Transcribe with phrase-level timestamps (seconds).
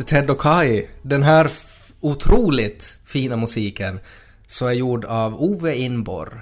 [0.00, 0.86] till Ted och Kai.
[1.02, 1.50] Den här
[2.00, 4.00] otroligt fina musiken
[4.46, 6.32] så är gjord av Ove Inborg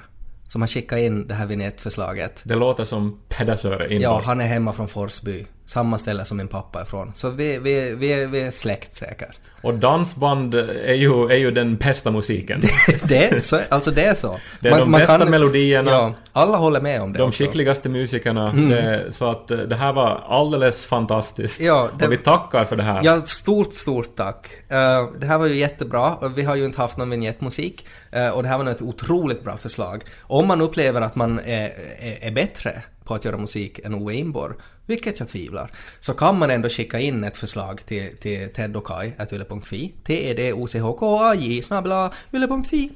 [0.46, 2.40] som har skickat in det här vignettförslaget.
[2.44, 4.02] Det låter som Pedersöre inborg.
[4.02, 5.46] Ja, han är hemma från Forsby.
[5.68, 7.14] Samma ställe som min pappa är från.
[7.14, 9.38] Så vi, vi, vi, är- vi är släkt säkert.
[9.62, 12.60] Och dansband är ju, är ju den bästa musiken.
[13.08, 14.38] Det är så, alltså det är så.
[14.60, 15.90] Det är de bästa melodierna.
[15.90, 17.44] Ja, alla håller med om det De också.
[17.44, 18.52] skickligaste musikerna.
[18.52, 21.60] Det, så att eh, det här var alldeles fantastiskt.
[21.60, 23.00] Ja, det- Och vi tackar för det här.
[23.04, 24.46] Ja, stort, stort tack.
[24.68, 26.16] Eh, det här var ju jättebra.
[26.36, 27.86] Vi har ju inte haft någon vignettmusik.
[28.12, 30.02] eh, och det här var ett otroligt bra förslag.
[30.22, 34.14] Om man upplever att man är, är, är bättre på att göra musik än Ove
[34.14, 34.54] Inborg,
[34.86, 35.70] vilket jag tvivlar,
[36.00, 42.90] så kan man ändå skicka in ett förslag till, till teddokaj.yle.fi, t-e-d-o-c-h-k-a-j snabla yle.fi.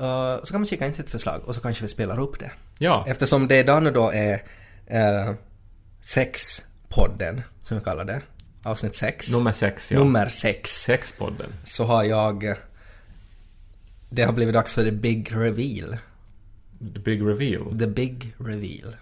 [0.00, 2.50] Uh, så kan man skicka in sitt förslag och så kanske vi spelar upp det.
[2.78, 3.04] Ja.
[3.08, 4.34] Eftersom det idag nu då är
[4.94, 5.34] uh,
[6.00, 8.20] sexpodden, som vi kallar det,
[8.62, 9.32] avsnitt sex.
[9.32, 9.98] Nummer sex, ja.
[9.98, 10.82] Nummer sex.
[10.82, 11.52] Sexpodden.
[11.64, 12.54] Så har jag...
[14.10, 15.96] Det har blivit dags för the big reveal.
[16.78, 17.70] The Big Reveal.
[17.70, 18.96] The big reveal.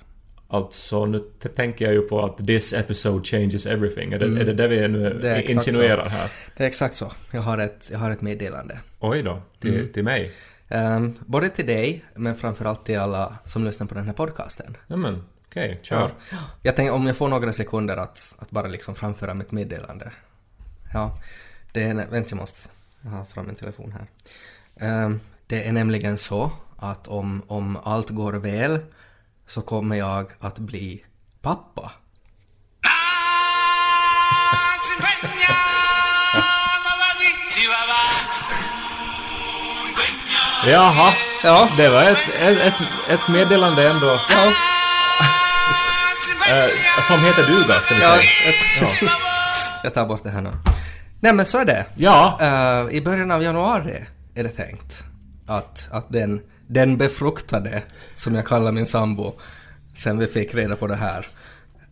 [0.48, 1.18] Alltså, nu
[1.56, 4.12] tänker jag ju på att this episode changes everything.
[4.12, 5.20] Är det är det, det vi nu Mm.
[5.20, 6.10] Det insinuerar så.
[6.10, 6.30] här?
[6.56, 7.12] Det är exakt så.
[7.30, 8.78] Jag har ett, jag har ett meddelande.
[9.00, 9.92] Oj då, till, Mm.
[9.92, 10.32] till mig?
[10.68, 14.76] Um, både till dig, men framförallt till alla som lyssnar på den här podcasten.
[14.86, 16.10] Ja men, okej, kör.
[16.62, 20.12] Jag tänker om jag får några sekunder att, att bara liksom framföra mitt meddelande.
[20.92, 21.18] Ja,
[21.72, 21.94] det är...
[21.94, 22.68] Vänta, jag måste...
[23.02, 24.06] Jag har fram min telefon här.
[24.88, 28.78] Ehm, det är nämligen så att om, om allt går väl
[29.46, 31.04] så kommer jag att bli
[31.42, 31.92] pappa.
[40.66, 41.12] Jaha,
[41.44, 41.68] Ja.
[41.76, 42.74] det var ett, ett,
[43.10, 44.20] ett, meddelande ändå.
[44.30, 44.52] Ja,
[46.50, 48.90] Eh, som heter duga, ska vi ja, säga.
[49.00, 49.10] ett,
[49.84, 50.50] jag tar bort det här nu.
[51.20, 51.84] Nej men så är det.
[51.96, 55.04] Ja, Eh, I början av januari är det tänkt
[55.46, 57.82] att, att den, den befruktade,
[58.16, 59.32] som jag kallar min sambo,
[59.94, 61.26] sen vi fick reda på det här,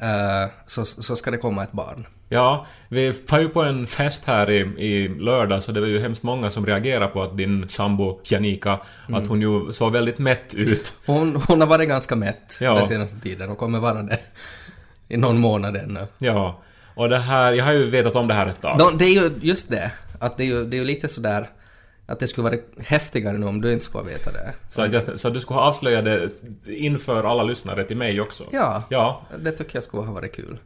[0.00, 2.06] eh, så, så ska det komma ett barn.
[2.28, 6.00] ja, vi var ju på en fest här i, i lördag så det var ju
[6.00, 9.22] hemskt många som reagerade på att din sambo Janika, Mm.
[9.22, 10.94] att hon ju såg väldigt mätt ut.
[11.06, 12.74] Hon, hon har varit ganska mätt Ja.
[12.74, 14.18] den senaste tiden och kommer vara det
[15.08, 16.06] i någon månad ännu.
[16.18, 16.62] Ja,
[16.94, 18.78] och det här, jag har ju vetat om det här ett tag.
[18.78, 19.90] Nå, det är ju just det,
[20.20, 21.48] att det är ju, det är ju lite sådär
[22.06, 24.54] att det skulle vara häftigare nu om du inte skulle veta det.
[24.68, 26.30] Så att, jag, så att du skulle ha avslöjat det
[26.66, 28.44] inför alla lyssnare till mig också.
[28.52, 30.58] Ja, Ja, det tycker jag skulle ha varit kul.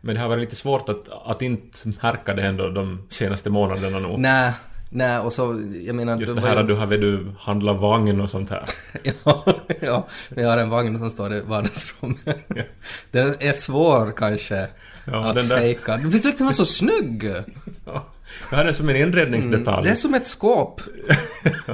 [0.00, 3.98] men det har varit lite svårt att, att inte märka det ändå de senaste månaderna
[3.98, 4.18] nog.
[4.18, 4.52] Nej,
[4.90, 6.16] nej och så, jag menar...
[6.20, 8.64] Just det här att du har du handlat vagn och sånt här.
[9.24, 9.44] ja,
[9.80, 12.48] ja, vi har en vagn som står i vardagsrummet.
[13.10, 14.68] Den är svår kanske
[15.06, 15.96] Ja, att den där- fejka.
[15.96, 17.32] Vi tyckte den var så snygg!
[17.84, 18.06] Ja,
[18.50, 19.84] det här är som en inredningsdetalj.
[19.86, 20.80] Det är som ett skåp.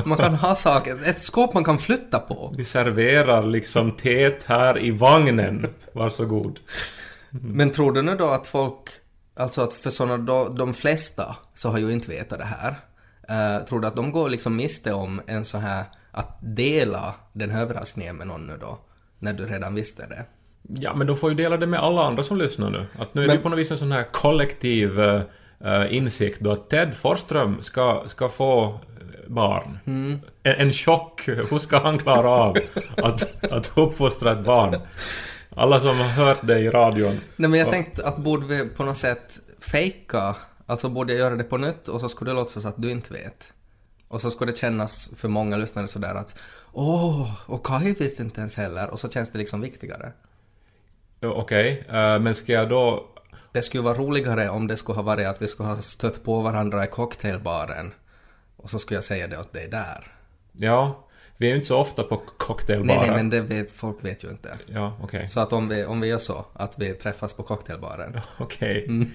[0.04, 2.54] Man kan ha saker, ett skåp man kan flytta på.
[2.58, 5.66] Vi serverar liksom teet här i vagnen.
[5.92, 6.60] Varsågod.
[7.30, 8.74] Men tror du nu då att folk,
[9.36, 12.74] alltså att för sådana då, de flesta så har ju inte vetat det här.
[13.28, 17.50] Eh, tror du att de går liksom miste om en så här, att dela den
[17.50, 18.78] här överraskningen med någon nu då?
[19.18, 20.24] När du redan visste det.
[20.80, 22.86] Ja, men de får ju dela det med alla andra som lyssnar nu.
[22.98, 25.00] Att nu är Men- det på något vis en sån här kollektiv
[25.64, 28.72] eh, insikt då att Ted Forsström ska, ska få eh,
[29.26, 29.78] barn.
[29.86, 30.20] Mm.
[30.42, 31.22] En, en chock.
[31.50, 32.56] Hur ska han klara av
[32.96, 34.74] att, att uppfostra ett barn?
[35.56, 37.20] Alla som har hört det i radion.
[37.36, 40.36] Nej men jag Och- tänkte att borde vi på något sätt fejka,
[40.66, 43.12] alltså borde jag göra det på nytt och så skulle det låtsas att du inte
[43.12, 43.52] vet.
[44.08, 46.38] Och så skulle det kännas för många lyssnare sådär att
[46.72, 50.12] åh, och Kai visste inte ens heller och så känns det liksom viktigare.
[51.22, 53.08] Okej, eh, men ska jag då...
[53.52, 56.40] Det skulle vara roligare om det skulle ha varit att vi skulle ha stött på
[56.40, 57.92] varandra i cocktailbaren
[58.56, 60.06] och så skulle jag säga det åt dig där.
[60.52, 61.06] Ja,
[61.36, 62.98] vi är ju inte så ofta på cocktailbarer.
[62.98, 64.58] Nej, nej, men det vet, folk vet ju inte.
[64.66, 65.26] Ja, okej.
[65.26, 68.20] Så att om vi, om vi gör så, att vi träffas på cocktailbaren.
[68.38, 68.86] Okej.
[68.88, 69.10] Mm.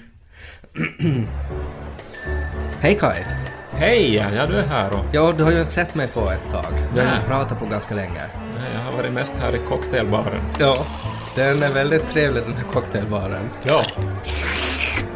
[2.79, 3.23] Hej Kai!
[3.71, 4.15] Hej!
[4.15, 5.05] Ja, du är här och...
[5.11, 6.73] Ja, du har ju inte sett mig på ett tag.
[6.93, 8.21] Vi har ju inte pratat på ganska länge.
[8.55, 10.41] Nej, jag har varit mest här i cocktailbaren.
[10.59, 10.85] Ja.
[11.37, 13.49] Den är väldigt trevlig den här cocktailbaren.
[13.63, 13.81] Ja.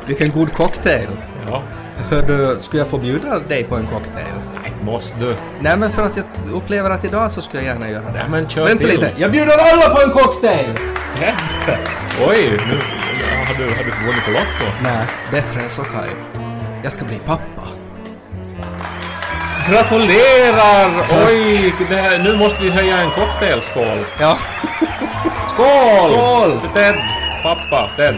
[0.05, 1.07] Vilken god cocktail!
[1.47, 1.63] Ja.
[2.09, 4.33] Hör du, skulle jag få bjuda dig på en cocktail?
[4.61, 5.35] Nej, måste du.
[5.61, 8.19] Nej men för att jag upplever att idag så skulle jag gärna göra det.
[8.19, 8.99] Ja, men kör Vänta till.
[8.99, 10.77] lite, jag bjuder alla på en cocktail!
[11.19, 11.77] Ted!
[12.27, 12.79] Oj, nu
[13.47, 14.71] har du, har du vunnit på Lotto.
[14.83, 16.09] Nej, bättre än så Kai.
[16.83, 17.67] Jag ska bli pappa.
[19.69, 20.91] Gratulerar!
[21.27, 23.97] Oj, det här, nu måste vi höja en cocktailskål.
[24.19, 24.37] Ja.
[25.53, 26.11] Skål!
[26.11, 26.59] Skål!
[26.59, 26.95] För Ted!
[27.43, 28.15] Pappa, Ted.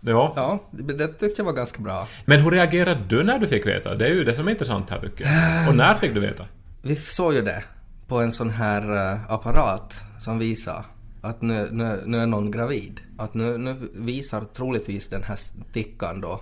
[0.00, 0.32] Ja.
[0.36, 2.08] Ja, det tyckte jag var ganska bra.
[2.24, 3.94] Men hur reagerade du när du fick veta?
[3.94, 5.68] Det är ju det som är intressant här tycker jag.
[5.68, 6.44] Och när fick du veta?
[6.82, 7.64] Vi såg ju det
[8.08, 10.84] på en sån här eh, apparat som visar
[11.22, 13.00] att nu, nu, nu är någon gravid.
[13.18, 15.36] Att nu, nu visar troligtvis den här
[15.70, 16.40] stickan då.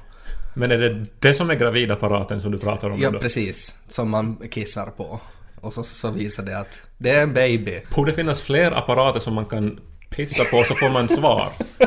[0.55, 3.19] Men är det det som är gravidapparaten som du pratar om Ja, då?
[3.19, 3.79] precis.
[3.89, 5.21] Som man kissar på.
[5.67, 7.81] Och så, så visar det att det är en baby.
[7.95, 9.81] Borde finnas fler apparater som man kan
[10.11, 11.49] pissa på så får man svar.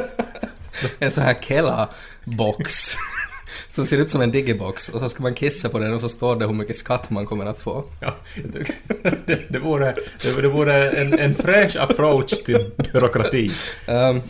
[1.00, 2.96] En sån här Kela-box.
[3.68, 4.90] som ser ut som en digibox.
[4.90, 7.26] Och så ska man kissa på den och så står det hur mycket skatt man
[7.26, 7.86] kommer att få.
[8.02, 8.16] Ja,
[9.26, 13.52] det, det vore, det, det vore en, en fräsch approach till byråkrati.
[13.88, 14.22] Ehm,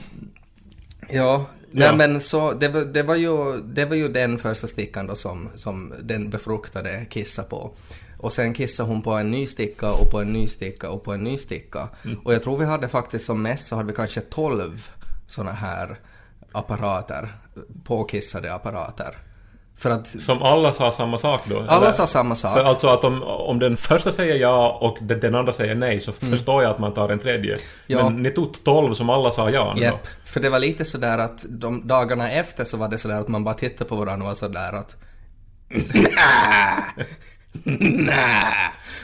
[1.10, 1.88] ja, Ja.
[1.92, 5.16] Nej, men så det, var- det, var ju, det var ju den första stickan då
[5.16, 7.72] som, som den befruktade kissade på.
[8.20, 11.14] Och sen kissade hon på en ny sticka och på en ny sticka och på
[11.14, 11.90] en ny sticka.
[12.24, 14.90] Och jag tror vi hade faktiskt som mest så hade vi kanske 12
[15.28, 16.00] såna här
[16.52, 17.30] apparater,
[17.84, 19.18] påkissade apparater.
[19.80, 21.60] För att Som alla sa samma sak då?
[21.60, 21.92] alla eller?
[21.92, 22.54] sa samma sak.
[22.54, 26.12] För alltså att om, om den första säger ja och den, andra säger nej så
[26.12, 27.54] förstår jag att man tar en tredje.
[27.54, 27.64] Mm.
[27.88, 28.10] Ja.
[28.10, 29.76] Men ni tog 12 som alla sa ja?
[29.78, 33.28] Japp, för det var lite sådär att de dagarna efter så var det sådär att
[33.28, 34.96] man bara tittade på varandra och var sådär att
[37.64, 38.14] Nä!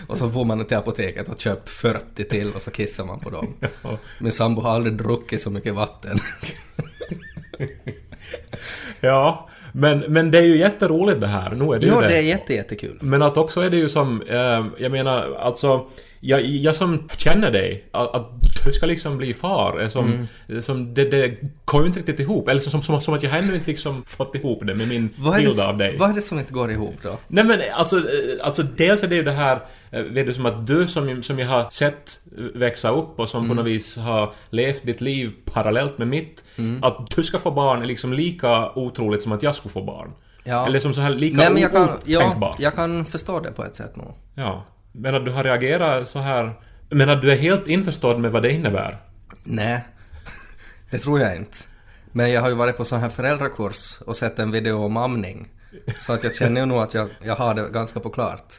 [0.07, 3.29] Och så får man till apoteket och köpt 40 till och så kissar man på
[3.29, 3.53] dem.
[3.81, 3.97] Ja.
[4.19, 6.19] Min sambo har aldrig druckit så mycket vatten.
[9.01, 11.49] Ja, men, men det är ju jätteroligt det här.
[11.51, 12.07] Nu är det Jo, ju det.
[12.07, 12.97] det är jätte, jättekul.
[13.01, 15.87] Men att också är det ju som, eh, jag menar alltså,
[16.27, 18.29] jag, jag som känner dig, att, att
[18.65, 20.61] du ska liksom bli far, är som, Mm.
[20.61, 22.49] som det, det går ju inte riktigt ihop.
[22.49, 25.35] Eller som, som, som att jag ännu inte liksom fått ihop det med min Vad
[25.35, 25.97] bild det, av dig.
[25.97, 27.17] vad är det som inte går ihop då?
[27.27, 28.03] Nej men alltså, eh,
[28.45, 29.59] alltså dels är det ju det här,
[29.91, 32.19] eh, vet du, som att du som, som jag har sett
[32.55, 33.49] växa upp och som Mm.
[33.57, 36.43] på något vis har levt ditt liv parallellt med mitt,
[36.81, 40.11] att du ska få barn är liksom lika otroligt som att jag skulle få barn.
[40.43, 40.65] Ja.
[40.65, 42.59] Eller som så här lika Nej, men jag kan, ja, otänkbart.
[42.59, 44.13] jag kan förstå det på ett sätt nog.
[44.35, 44.65] Ja.
[44.97, 46.53] Men att du har reagerat så här...
[46.89, 48.97] Men att du är helt införstådd med vad det innebär?
[49.43, 49.83] Nej,
[50.89, 51.57] det tror jag inte.
[52.11, 55.47] Men jag har ju varit på sån här föräldrakurs och sett en video om amning.
[55.97, 58.53] Så att jag känner ju nog att jag, jag har det ganska på klart,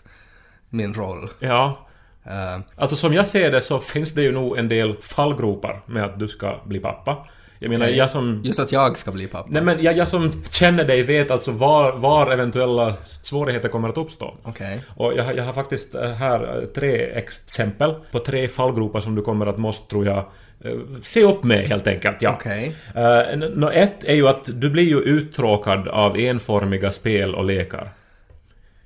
[0.70, 1.28] min roll.
[1.38, 1.88] Ja.
[2.24, 6.04] Eh, Alltså som jag ser det så finns det ju nog en del fallgropar med
[6.04, 7.26] att du ska bli pappa.
[7.58, 8.40] Jag menar, jag som...
[8.44, 9.48] just att jag ska bli pappa.
[9.50, 13.98] Nej men jag, jag som känner dig vet alltså var, var eventuella svårigheter kommer att
[13.98, 14.34] uppstå.
[14.42, 14.80] Okej.
[14.96, 19.14] Och jag, har- jag har faktiskt eh, här eh, tre exempel på tre fallgropar som
[19.14, 20.18] du kommer att måste, tror jag,
[20.64, 20.72] eh,
[21.02, 22.16] se upp med helt enkelt.
[22.22, 22.30] Ja.
[22.40, 22.76] Okej.
[22.94, 27.90] Eh, nå ett är ju att du blir ju uttråkad av enformiga spel och lekar.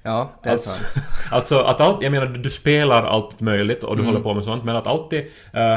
[0.03, 1.07] Ja, det är Alltså, sant.
[1.33, 4.65] alltså att allt, jag menar du, spelar allt möjligt och du håller på med sånt
[4.65, 5.21] men att alltid
[5.53, 5.77] eh,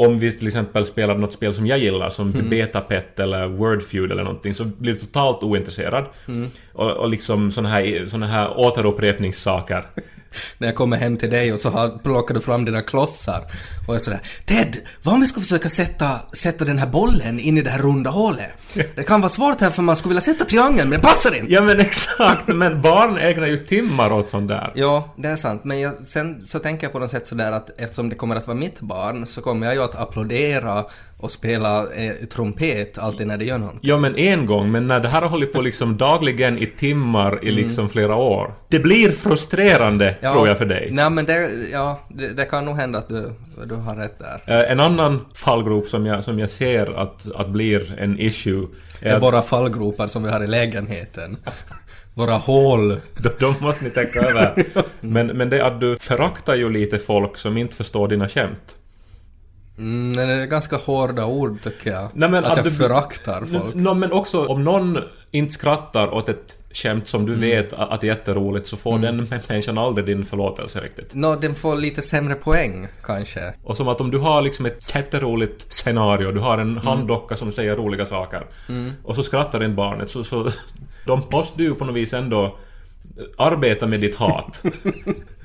[0.00, 4.22] om vi till exempel spelar något spel som jag gillar som Betapet eller Wordfeud eller
[4.22, 6.04] någonting så blir du totalt ointresserad.
[6.72, 9.84] Och, och liksom såna här, såna här återupprepningssaker.
[10.58, 13.44] När jag kommer hem till dig och så har, plockar du fram dina klossar
[13.88, 17.58] och är sådär Ted, vad om vi ska försöka sätta, sätta den här bollen in
[17.58, 18.50] i det här runda hålet?
[18.94, 21.52] Det kan vara svårt här för man skulle vilja sätta triangeln men det passar inte!
[21.52, 24.72] Ja men exakt, men barn ägnar ju timmar åt sånt där.
[24.74, 25.64] Ja, det är sant.
[25.64, 28.46] Men jag, sen så tänker jag på något sätt sådär att eftersom det kommer att
[28.46, 30.84] vara mitt barn så kommer jag ju att applådera
[31.20, 33.80] och spela eh, trumpet alltid när det gör någonting.
[33.82, 37.44] Ja men en gång, men när det här har hållit på liksom dagligen i timmar
[37.44, 38.54] i liksom flera år.
[38.68, 40.88] Det blir frustrerande, tror jag för dig.
[40.92, 43.32] Nej men det, ja, det, det kan nog hända att du,
[43.64, 44.42] du har rätt där.
[44.46, 48.66] Eh, En annan fallgrop som jag, som jag ser att, att blir en issue
[49.00, 51.36] Det är är att våra fallgropar som vi har i lägenheten.
[52.14, 53.00] Våra hål.
[53.18, 54.64] de, de måste ni tänka över.
[55.00, 58.76] Men, men det är att du föraktar ju lite folk som inte förstår dina skämt.
[59.80, 62.08] Mm, det är ganska hårda ord tycker jag.
[62.14, 63.74] Nej, men att, att jag föraktar folk.
[63.74, 64.98] Nå, men också om någon
[65.30, 67.34] inte skrattar åt ett skämt som Mm.
[67.34, 69.16] du vet att att är jätteroligt så får den
[69.48, 71.14] människan aldrig din förlåtelse riktigt.
[71.14, 73.54] Nå, den får lite sämre poäng kanske.
[73.64, 77.52] Och som att om du har liksom ett jätteroligt scenario, du har en handdocka som
[77.52, 78.42] säger roliga saker
[79.02, 80.50] och så skrattar inte barnet så, så
[81.06, 82.58] då måste du ju på något vis ändå
[83.38, 84.62] arbeta med ditt hat.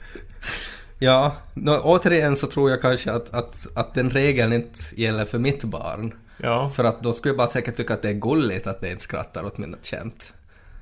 [0.99, 5.37] Ja, nå, återigen så tror jag kanske att, att, att den regeln inte gäller för
[5.39, 6.13] mitt barn.
[6.37, 8.89] Ja, För att då skulle jag bara säkert tycka att det är gulligt att det
[8.91, 10.33] inte skrattar åt mina skämt.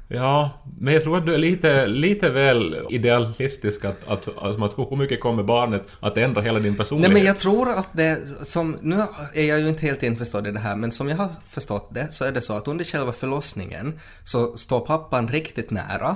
[0.08, 4.78] ja, men jag tror att du är lite, lite väl idealistisk att, att, att, att
[4.78, 7.14] hur mycket kommer barnet att ändra hela din Nej personlighet?
[7.14, 9.04] men jag tror att det som, nu
[9.34, 12.08] är jag ju inte helt införstådd i det här, men som jag har förstått det
[12.12, 16.16] så är det så att under själva förlossningen så står pappan riktigt nära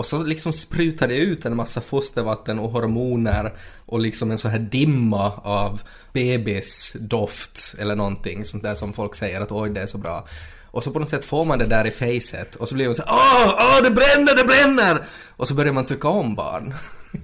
[0.00, 3.52] och så liksom sprutar det ut en massa fostervatten och hormoner
[3.86, 9.40] och liksom en sån här dimma av bebisdoft eller någonting sånt där som folk säger
[9.40, 10.26] att oj det är så bra.
[10.70, 12.94] Och så på något sätt får man det där i facet och så blir man
[12.94, 15.02] så åh, åh, det bränner, det bränner!
[15.36, 16.74] Och så börjar man tycka om barn.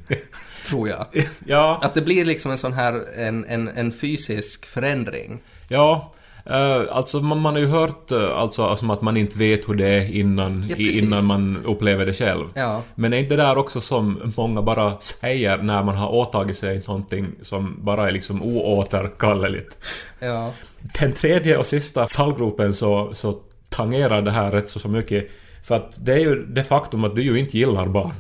[0.69, 1.07] Tror jag.
[1.45, 5.41] Ja, Att det blir liksom en sån här, en, en, en fysisk förändring.
[5.69, 6.13] ja.
[6.47, 9.75] Eh, alltså man, man har ju hört uh, alltså, alltså att man inte vet hur
[9.75, 12.45] det är innan, Ja, innan man upplever det själv.
[12.55, 12.83] Ja.
[12.95, 16.83] Men är inte det där också som många bara säger när man har åtagit sig
[16.87, 19.79] någonting som bara är liksom oåterkalleligt?
[20.19, 20.53] Ja.
[21.01, 25.31] Den tredje och sista fallgropen så, så tangerar det här rätt så, så mycket.
[25.63, 28.13] För att det är ju det faktum att du ju inte gillar barn.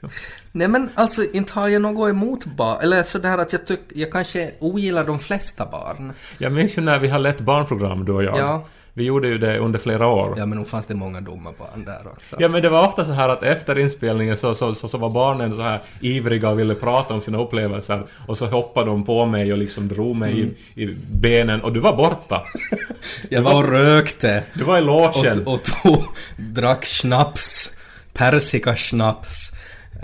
[0.52, 4.12] Nej men alltså inte har jag något emot barn, eller sådär att jag tycker, jag
[4.12, 6.12] kanske ogillar de flesta barn.
[6.38, 8.38] Jag minns ju när vi har lett barnprogram du och jag.
[8.38, 8.64] Ja.
[8.94, 10.34] Vi gjorde ju det under flera år.
[10.38, 12.36] Ja men nog fanns det många dumma barn där också.
[12.38, 15.08] Ja men det var ofta så här att efter inspelningen så, så, så, så var
[15.08, 19.26] barnen så här ivriga och ville prata om sina upplevelser och så hoppade de på
[19.26, 20.54] mig och liksom drog mig Mm.
[20.74, 22.42] i, i benen och du var borta.
[23.30, 24.44] Jag var och rökte.
[24.54, 25.42] Du var i logen.
[25.46, 26.02] Och, och tog,
[26.36, 27.70] drack snaps.
[28.12, 29.52] Persikaschnaps.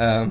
[0.00, 0.26] Uh,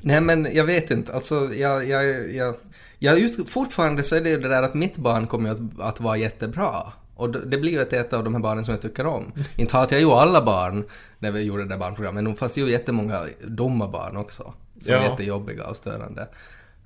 [0.00, 1.88] nej men jag vet inte, alltså jag...
[1.88, 2.54] jag, jag,
[3.02, 6.00] jag ut, fortfarande så är det ju det där att mitt barn kommer att, att
[6.00, 6.92] vara jättebra.
[7.16, 9.32] Och det blir ju ett, ett av de här barnen som jag tycker om.
[9.56, 10.84] Inte hatar jag ju alla barn
[11.18, 14.52] när vi gjorde det där barnprogrammet, men det fanns ju jättemånga dumma barn också.
[14.80, 15.04] Som är Ja.
[15.10, 16.28] jättejobbiga och störande.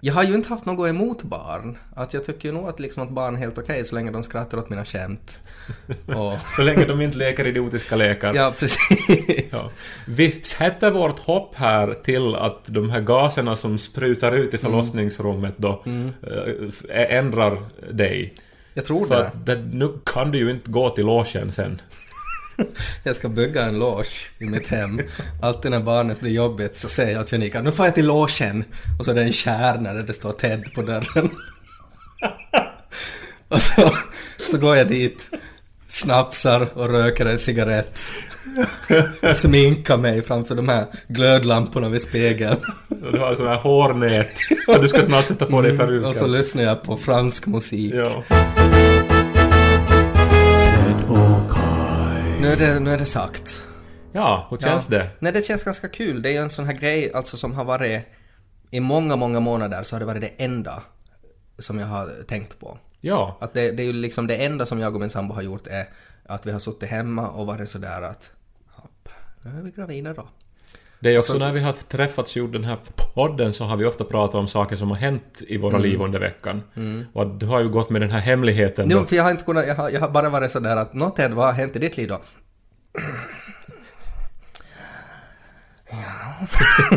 [0.05, 1.79] Jag har ju inte haft något emot barn.
[1.97, 4.23] Att jag tycker ju nog att, liksom att barn är helt okej så länge de
[4.23, 5.39] skrattar åt mina skämt.
[6.07, 8.35] Och, Så länge de inte leker idiotiska lekar.
[8.35, 9.49] ja, precis.
[9.53, 9.71] Ja.
[10.07, 15.55] Vi sätter vårt hopp här till att de här gaserna som sprutar ut i förlossningsrummet
[15.57, 15.83] då
[16.89, 17.59] äh, ändrar
[17.91, 18.35] dig.
[18.75, 19.27] Jag tror För det.
[19.27, 21.81] att det, nu kan du ju inte gå till logen sen.
[23.03, 25.01] Jag ska bygga en loge i mitt hem.
[25.43, 28.65] Alltid när barnet blir jobbigt så säger jag till Janika, nu får jag till logen.
[28.99, 31.31] Och så är det en kärna där det står Ted på dörren.
[33.49, 33.91] Och så,
[34.51, 35.31] så går jag dit,
[35.89, 37.99] snapsar och röker en cigarett.
[39.37, 42.57] Sminkar mig framför de här glödlamporna vid spegeln.
[42.89, 44.39] Och du har sån här hårnät.
[44.67, 46.09] För du ska snart sätta på dig peruken.
[46.09, 47.95] Och så lyssnar jag på fransk musik.
[47.95, 48.64] Ja.
[52.45, 53.69] Nu, är det, nu är det sagt.
[54.13, 54.99] ja, hur känns Ja.
[54.99, 55.11] det?
[55.19, 56.23] Nej, det känns ganska kul.
[56.23, 58.03] Det är ju en sån här grej alltså som har varit...
[58.71, 60.83] I många, många månader så har det varit det enda
[61.59, 62.79] som jag har tänkt på.
[63.01, 63.39] Ja.
[63.41, 65.67] Att det, det är ju liksom det enda som jag och min sambo har gjort
[65.67, 65.89] är
[66.27, 68.31] att vi har suttit hemma och varit sådär att
[68.71, 69.09] hopp,
[69.43, 70.29] nu är vi gravida då.
[71.05, 72.79] Det är också när vi har träffats och gjort den här
[73.15, 76.21] podden så har vi ofta pratat om saker som har hänt i våra liv under
[76.21, 76.63] veckan.
[77.13, 78.97] Och du har ju gått med den här hemligheten då.
[78.97, 81.11] Jo, för jag har inte kunnat, jag har, jag har bara varit sådär att nå
[81.11, 82.21] Ted, vad har hänt i ditt liv då?
[85.91, 86.47] Ja.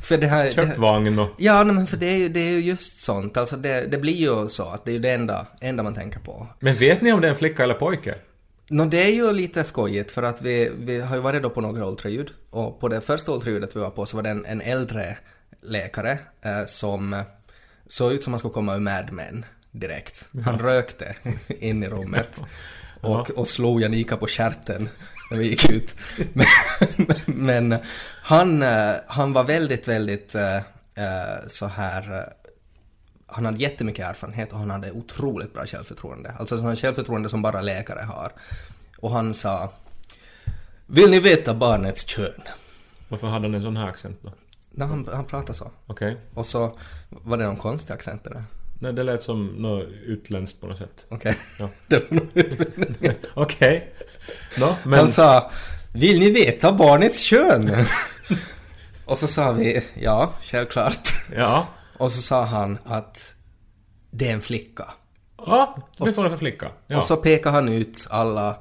[0.00, 0.50] för det här...
[0.50, 1.28] Köpt vagn och...
[1.38, 3.36] Ja, men för det är, ju, det är ju just sånt.
[3.36, 6.20] Alltså det, det blir ju så att det är ju det enda, enda man tänker
[6.20, 6.46] på.
[6.60, 8.14] Men vet ni om det är en flicka eller pojke?
[8.70, 11.60] Nå, det är ju lite skojigt för att vi, vi har ju varit då på
[11.60, 14.60] några ultraljud och på det första ultraljudet vi var på så var det en, en
[14.60, 15.16] äldre
[15.62, 17.22] läkare eh, som
[17.86, 20.28] såg ut som han skulle komma ur Mad Men direkt.
[20.44, 21.16] Han rökte
[21.48, 22.42] in i rummet
[23.00, 24.88] och, och slog Janika på stjärten
[25.30, 25.96] när vi gick ut.
[26.96, 27.78] Men, men
[28.22, 30.56] han, eh, han var väldigt, väldigt eh,
[30.94, 32.24] eh, så här eh,
[33.28, 36.32] han hade jättemycket erfarenhet och han hade otroligt bra självförtroende.
[36.38, 38.32] Alltså sådant självförtroende som bara läkare har.
[38.98, 39.72] Och han sa
[40.86, 42.42] Vill ni veta barnets kön?
[43.08, 44.32] Varför hade han en sån här accent då?
[44.70, 45.70] Nej, han, han pratade så.
[45.86, 46.16] Okej.
[46.34, 46.76] Och så
[47.08, 48.44] var det någon konstig accent där.
[48.80, 51.06] Nej, det lät som något utländskt på något sätt.
[51.08, 51.36] Okej.
[51.58, 51.68] Ja.
[53.34, 53.94] Okej.
[54.58, 54.98] Nå, men...
[54.98, 55.50] Han sa
[55.92, 57.70] Vill ni veta barnets kön?
[59.04, 61.08] och så sa vi Ja, självklart.
[61.36, 61.66] Ja.
[61.98, 63.34] Och så sa han att
[64.10, 64.84] det är en flicka.
[65.36, 66.70] Ja, vad får det för flicka?
[66.86, 66.98] Ja.
[66.98, 68.56] Och så pekar han ut alla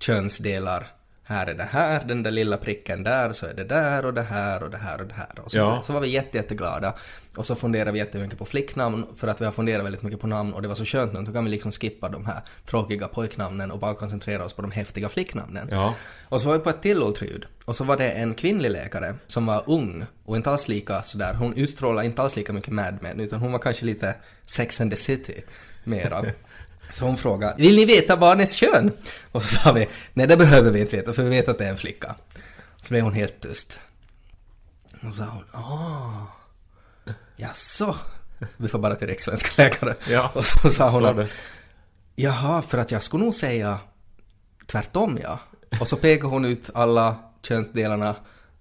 [0.00, 0.86] könsdelar.
[1.30, 4.22] Här är det här, den där lilla pricken där, så är det där och det
[4.22, 5.40] här och det här och det här.
[5.44, 5.80] Och så, Ja.
[5.82, 6.94] så var vi jätte, jätteglada.
[7.36, 10.26] Och så funderade vi jättemycket på flicknamn, för att vi har funderat väldigt mycket på
[10.26, 13.08] namn och det var så skönt nu, då kan vi liksom skippa de här tråkiga
[13.08, 15.68] pojknamnen och bara koncentrera oss på de häftiga flicknamnen.
[15.70, 15.94] Ja.
[16.28, 17.46] Och så var vi på ett till ultraljud.
[17.64, 21.34] Och så var det en kvinnlig läkare som var ung och inte alls lika sådär,
[21.34, 24.14] hon utstrålade inte alls lika mycket Mad Men, utan hon var kanske lite
[24.46, 25.42] Sex and the City
[25.84, 26.24] mera.
[26.92, 28.92] Så hon frågade, vill ni veta barnets kön?
[29.32, 31.64] Och så sa vi, nej det behöver vi inte veta för vi vet att det
[31.64, 32.14] är en flicka.
[32.80, 33.80] Så blev hon helt tyst.
[34.94, 36.26] Och så sa hon, ah,
[37.36, 37.96] jaså?
[38.56, 39.94] Vi får bara till rikssvenska läkare.
[40.08, 40.30] Ja.
[40.34, 41.28] Och så sa hon att.
[42.16, 43.78] Jaha, för att jag skulle nog säga
[44.66, 45.38] tvärtom ja.
[45.80, 48.16] Och så pekade hon ut alla könsdelarna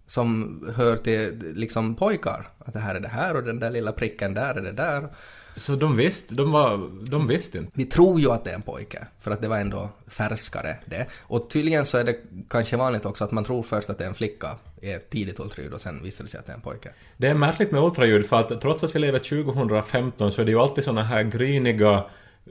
[0.09, 2.47] som hör till liksom pojkar.
[2.59, 5.07] Att det här är det här och den där lilla pricken där är det där.
[5.55, 7.71] Så de visste, de var, de visste inte.
[7.73, 11.05] Vi tror ju att det är en pojke, för att det var ändå färskare det.
[11.19, 12.15] Och tydligen så är det
[12.49, 14.49] kanske vanligt också att man tror först att det är en flicka
[14.81, 16.89] i ett tidigt ultraljud och sen visar det sig att det är en pojke.
[17.17, 20.51] Det är märkligt med ultraljud för att trots att vi lever 2015 så är det
[20.51, 22.03] ju alltid såna här gryniga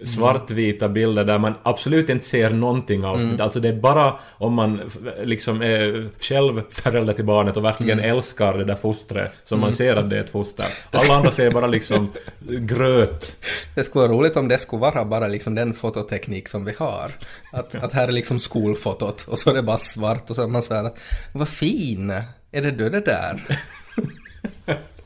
[0.05, 3.41] svartvita bilder där man absolut inte ser någonting av mm.
[3.41, 4.81] Alltså det är bara om man
[5.23, 8.11] liksom är själv förälder till barnet och verkligen mm.
[8.11, 9.67] älskar det där fostret som mm.
[9.67, 10.67] man ser att det är ett foster.
[10.91, 12.13] Alla andra ser bara liksom
[12.49, 13.37] gröt.
[13.75, 17.13] Det skulle vara roligt om det skulle vara bara liksom den fototeknik som vi har.
[17.53, 20.47] Att, att här är liksom skolfotot och så är det bara svart och så är
[20.47, 20.91] man såhär
[21.33, 22.11] vad fin!
[22.53, 23.59] Är det du det där?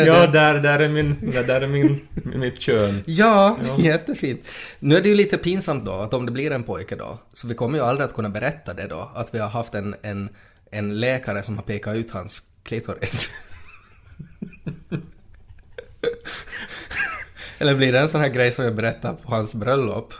[0.00, 3.02] ja, där, där är, min, där är min, mitt kön.
[3.06, 4.40] Ja, ja, jättefint.
[4.78, 7.48] Nu är det ju lite pinsamt då, att om det blir en pojke då, så
[7.48, 10.28] vi kommer ju aldrig att kunna berätta det då, att vi har haft en, en,
[10.70, 13.30] en läkare som har pekat ut hans klitoris.
[17.58, 20.14] Eller blir det en sån här grej som jag berättar på hans bröllop?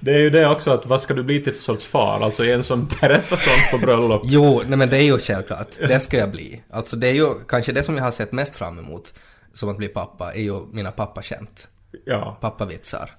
[0.00, 2.20] Det är ju det också att vad ska du bli till för sorts far?
[2.20, 4.22] Alltså en som berättar sånt på bröllop.
[4.24, 5.68] Jo, nej men det är ju självklart.
[5.78, 6.62] Det ska jag bli.
[6.70, 9.14] Alltså det är ju kanske det som jag har sett mest fram emot
[9.52, 11.68] som att bli pappa är ju mina pappaskämt.
[12.04, 12.38] Ja.
[12.40, 13.10] Pappavitsar.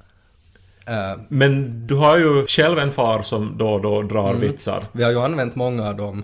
[0.89, 4.41] Uh, men du har ju själv en far som då och då drar mm.
[4.41, 4.83] vitsar.
[4.91, 6.23] Vi har ju använt många av dem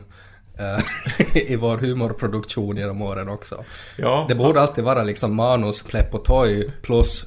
[0.59, 3.63] uh, i vår humorproduktion genom åren också.
[3.97, 4.25] Ja.
[4.29, 7.25] Det borde alltid vara liksom manus, Plepp och Toy plus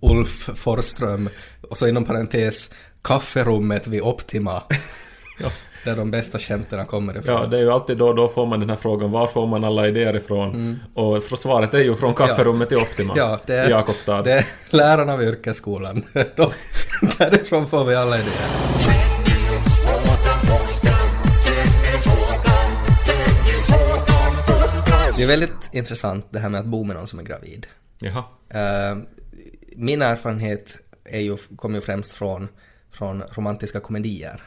[0.00, 1.28] Ulf Forström
[1.70, 2.70] och så inom parentes
[3.02, 4.62] kafferummet vid Optima.
[5.40, 5.50] ja.
[5.84, 7.34] Där de bästa skämten kommer ifrån.
[7.34, 9.64] Ja, det är ju alltid då då får man den här frågan var får man
[9.64, 10.50] alla idéer ifrån?
[10.50, 10.78] Mm.
[10.94, 12.78] Och svaret är ju från kafferummet ja.
[12.78, 14.22] i Optima ja, det är, i Jakobstad.
[14.22, 16.04] Det är lärarna vid yrkesskolan.
[17.18, 19.04] Därifrån får vi alla idéer.
[25.16, 27.66] Det är väldigt intressant det här med att bo med någon som är gravid.
[27.98, 28.24] Jaha.
[28.54, 29.02] Uh,
[29.76, 32.48] min erfarenhet är ju, kommer ju främst från,
[32.92, 34.42] från romantiska komedier.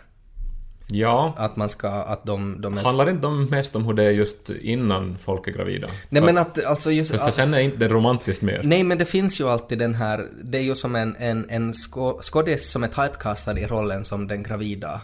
[0.89, 1.34] Ja.
[1.38, 2.62] Att man ska, att de...
[2.62, 2.82] de är...
[2.82, 5.88] Handlar inte de mest om hur det är just innan folk är gravida?
[6.10, 7.12] Nej men att alltså just...
[7.12, 8.62] För, för sen är inte det romantiskt mer.
[8.63, 11.74] Nej men det finns ju alltid den här, det är ju som en, en, en
[12.22, 15.02] skådis som är typecastad i rollen som den gravida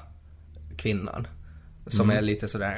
[0.78, 1.28] kvinnan.
[1.88, 2.18] Som mm.
[2.18, 2.76] är lite sådär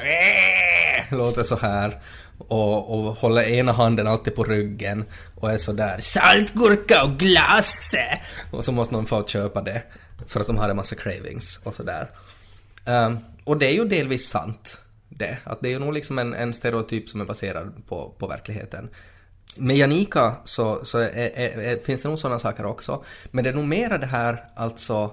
[1.12, 2.00] låter så här
[2.38, 7.96] och, och håller ena handen alltid på ryggen och är sådär saltgurka och glass!
[8.52, 9.84] Och så måste någon få köpa det
[10.28, 12.10] för att de har en massa cravings och sådär.
[12.86, 16.34] Um, och det är ju delvis sant det, att det är ju nog liksom en,
[16.34, 18.90] en stereotyp som är baserad på, på verkligheten.
[19.58, 23.50] Med Janika så, så är, är, är, finns det nog sådana saker också, men det
[23.50, 25.12] är nog mera det här, alltså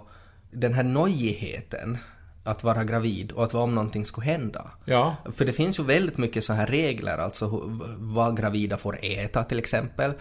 [0.51, 1.99] den här nojigheten
[2.45, 4.71] att vara gravid och att vad om någonting skulle hända.
[4.85, 5.17] Ja.
[5.33, 7.63] För det finns ju väldigt mycket så här regler, alltså
[7.99, 10.13] vad gravida får äta till exempel.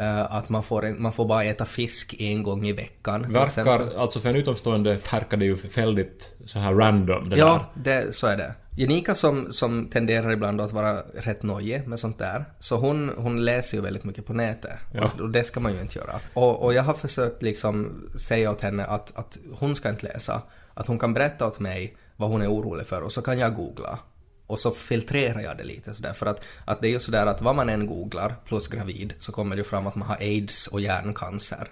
[0.00, 3.32] Uh, att man får, man får bara äta fisk en gång i veckan.
[3.32, 8.14] Verkar, alltså för en utomstående verkar det ju väldigt så här random det Ja, det,
[8.14, 8.54] så är det.
[8.76, 13.44] Jenika som, som tenderar ibland att vara rätt nojig med sånt där, så hon, hon
[13.44, 14.78] läser ju väldigt mycket på nätet.
[14.94, 15.04] Ja.
[15.04, 16.20] Och, och, det ska man ju inte göra.
[16.34, 20.42] Och, och jag har försökt liksom säga åt henne att, att hon ska inte läsa.
[20.74, 23.54] Att hon kan berätta åt mig vad hon är orolig för och så kan jag
[23.54, 23.98] googla.
[24.46, 27.40] Och så filtrerar jag det lite sådär för att, att det är ju sådär att
[27.40, 30.66] vad man än googlar plus gravid så kommer det ju fram att man har aids
[30.66, 31.68] och hjärncancer.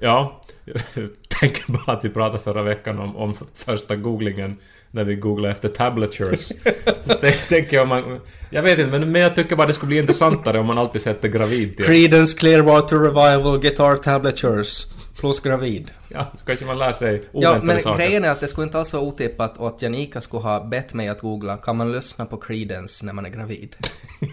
[0.00, 0.40] Ja,
[0.94, 4.56] jag tänker bara att vi pratade förra veckan om, om första googlingen
[4.90, 6.52] när vi googlade efter tablatures.
[7.00, 7.14] Så
[7.48, 8.20] tänker jag man...
[8.50, 11.02] Jag vet inte, men, men jag tycker bara det skulle bli intressantare om man alltid
[11.02, 11.86] sätter gravid till.
[11.86, 14.86] Creedence Clearwater Revival Guitar Tablatures.
[15.16, 15.90] Plus gravid.
[16.08, 17.98] Ja, så kanske man lär sig Ja, men saker.
[17.98, 20.94] grejen är att det skulle inte alls vara otippat och att Janika skulle ha bett
[20.94, 23.76] mig att googla kan man lyssna på Creedence när man är gravid?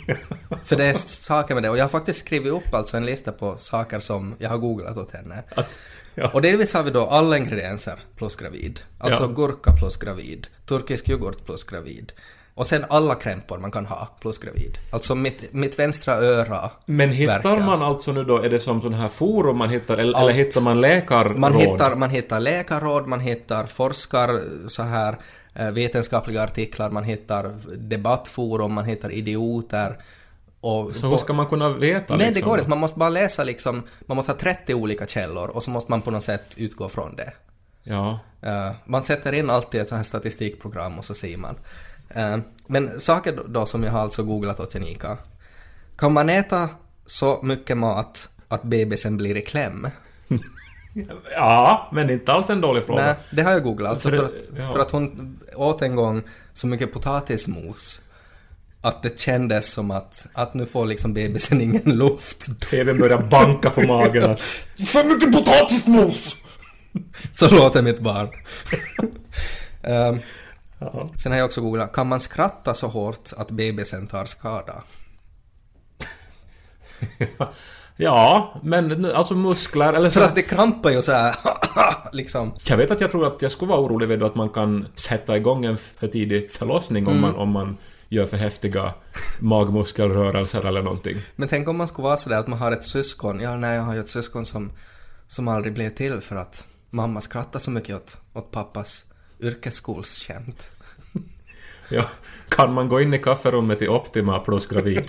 [0.64, 3.32] För det är saker med det och jag har faktiskt skrivit upp alltså en lista
[3.32, 5.44] på saker som jag har googlat åt henne.
[5.56, 5.80] Att,
[6.16, 6.32] ja.
[6.34, 8.80] Och delvis har vi då alla ingredienser plus gravid.
[8.98, 9.28] Alltså ja.
[9.28, 12.12] gurka plus gravid, turkisk yoghurt plus gravid.
[12.56, 14.78] Och sen alla krämpor man kan ha plus gravid.
[14.92, 17.66] Alltså mitt, mitt vänstra öra Men hittar verkar.
[17.66, 20.62] man alltså nu då, är det som sådana här forum man hittar, eller, eller hittar
[20.62, 21.40] man läkarråd?
[21.40, 25.18] Man hittar, man hittar läkarråd, man hittar forskar, så här
[25.54, 29.98] eh, vetenskapliga artiklar, man hittar debattforum, man hittar idioter.
[30.62, 32.16] Och så hur ska man kunna veta?
[32.16, 32.34] Nej, liksom?
[32.34, 32.70] det går inte.
[32.70, 36.02] Man måste bara läsa liksom, man måste ha 30 olika källor och så måste man
[36.02, 37.34] på något sätt utgå från det.
[37.84, 38.20] Ja.
[38.46, 41.56] Uh, man sätter in alltid ett sånt här statistikprogram och så ser man.
[42.14, 45.18] Eh, men saker då som jag har alltså googlat åt Janika.
[45.96, 46.70] Kan man äta
[47.06, 49.88] så mycket mat att bebisen blir i kläm?
[51.36, 53.06] Ja, men inte alls en dålig fråga.
[53.06, 53.92] Nej, det har jag googlat.
[53.92, 54.74] Alltså För att, ja.
[54.74, 56.24] för att hon åt en gång
[56.54, 58.02] så mycket potatismos
[58.82, 62.60] att det kändes som att, att nu får liksom bebisen ingen luft.
[62.70, 64.38] TVn börjar banka på magen.
[64.88, 66.38] För mycket potatismos!
[67.34, 68.28] Så låter mitt barn.
[69.84, 70.20] Ehm,
[70.94, 71.10] Ja.
[71.18, 74.84] sen har jag också googlat, kan man skratta så hårt att bebisen tar skada?
[77.96, 80.20] Ja, men alltså muskler eller så...
[80.20, 81.36] För att det krampar ju så här
[82.12, 82.54] liksom.
[82.68, 85.38] Jag vet att jag tror att jag skulle vara orolig vid att man kan sätta
[85.38, 87.78] igång en för tidig förlossning om, man, om man
[88.10, 88.94] gör för häftiga
[89.40, 91.18] magmuskelrörelser eller någonting.
[91.36, 93.40] Men tänk om man skulle vara sådär att man har ett syskon.
[93.40, 94.72] Ja, nej, jag har ju ett syskon som,
[95.28, 99.13] som aldrig blev till för att mamma skrattar så mycket åt, åt pappas
[99.44, 100.72] yrkesskolskämt.
[101.90, 102.04] Ja,
[102.50, 105.04] kan man gå in i kafferummet i Optima plus gravid?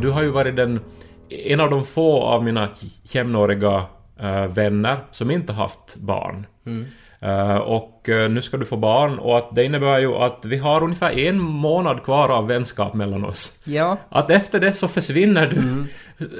[0.00, 0.80] Du har ju varit den,
[1.28, 2.68] en av de få av mina
[3.02, 3.86] jämnåriga
[4.20, 6.46] eh, vänner som inte haft barn.
[7.20, 10.56] Eh, och eh, nu ska du få barn och att det innebär ju att vi
[10.56, 13.52] har ungefär en månad kvar av vänskap mellan oss.
[13.64, 15.86] Ja, Att efter det så försvinner du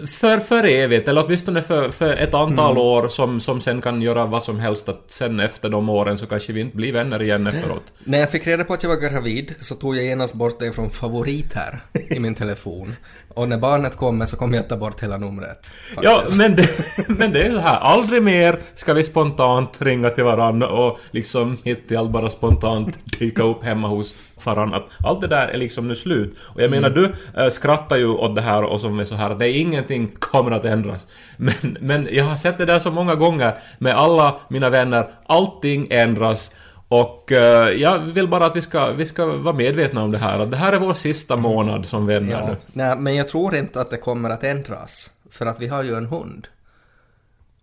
[0.07, 4.27] för, för evigt, eller åtminstone för, för ett antal år som, som sen kan göra
[4.27, 4.89] vad som helst.
[4.89, 7.83] Att sen efter de åren så kanske vi inte blir vänner igen efteråt.
[8.05, 10.73] när jag fick reda på att jag var gravid så tog jag genast bort det
[10.73, 12.95] från favoriter i min telefon.
[13.35, 15.71] Och när barnet kommer så kommer jag ta bort hela numret.
[16.03, 16.37] Ja, faktiskt.
[16.37, 16.69] men det,
[17.09, 17.79] men det är så här.
[17.79, 22.99] Aldrig mer ska vi spontant ringa till varandra och liksom mitt i allt bara spontant
[23.19, 24.77] dyka upp hemma hos varandra.
[24.77, 26.37] Att Allt det där är liksom nu slut.
[26.41, 29.31] Och jag menar, du äh, skrattar ju åt det här och som är så här
[29.31, 31.07] att det är ingenting kommer att ändras.
[31.37, 35.11] Men, men jag har sett det där så många gånger med alla mina vänner.
[35.27, 36.51] Allting ändras.
[36.89, 40.39] Och eh, jag vill bara att vi ska, vi ska vara medvetna om det här.
[40.41, 42.47] Att det här är vår sista månad som vänner Ja.
[42.47, 42.57] nu.
[42.73, 45.11] Nej, men jag tror inte att det kommer att ändras.
[45.31, 46.49] För att vi har ju en hund.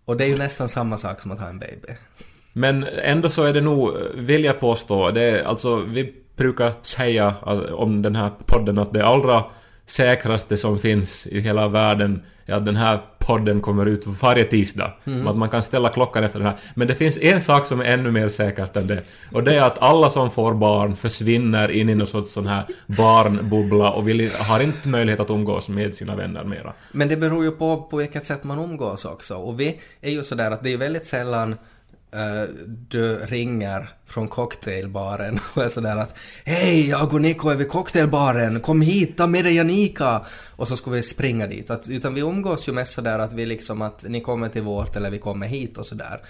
[0.04, 1.88] Och det är ju nästan samma sak som att ha en baby.
[2.58, 7.34] Men ändå så är det nog, vill jag påstå, det är alltså, vi brukar säga
[7.42, 9.44] att- om den här podden att det allra
[9.86, 14.92] säkraste som finns i hela världen är att den här podden kommer ut varje tisdag.
[15.26, 16.56] Att man kan ställa klockan efter den här.
[16.74, 19.02] Men det finns en sak som är ännu mer säkert än det.
[19.32, 22.64] Och det är att alla som får barn försvinner in i någon sorts sån här
[22.86, 26.72] barnbubbla och vill, har inte möjlighet att umgås med sina vänner mera.
[26.92, 29.34] Men det beror ju på på vilket sätt man umgås också.
[29.34, 31.54] Och vi är ju sådär att det är väldigt sällan
[32.16, 32.48] eh,
[32.88, 38.60] du ringer från cocktailbaren och är sådär att Hej, jag och Niko är vid cocktailbaren,
[38.60, 40.22] kom hit, ta med dig Janika!
[40.56, 41.70] Och så ska vi springa dit.
[41.70, 44.96] Att, utan vi umgås ju mest sådär att vi liksom att ni kommer till vårt
[44.96, 46.20] eller vi kommer hit och sådär.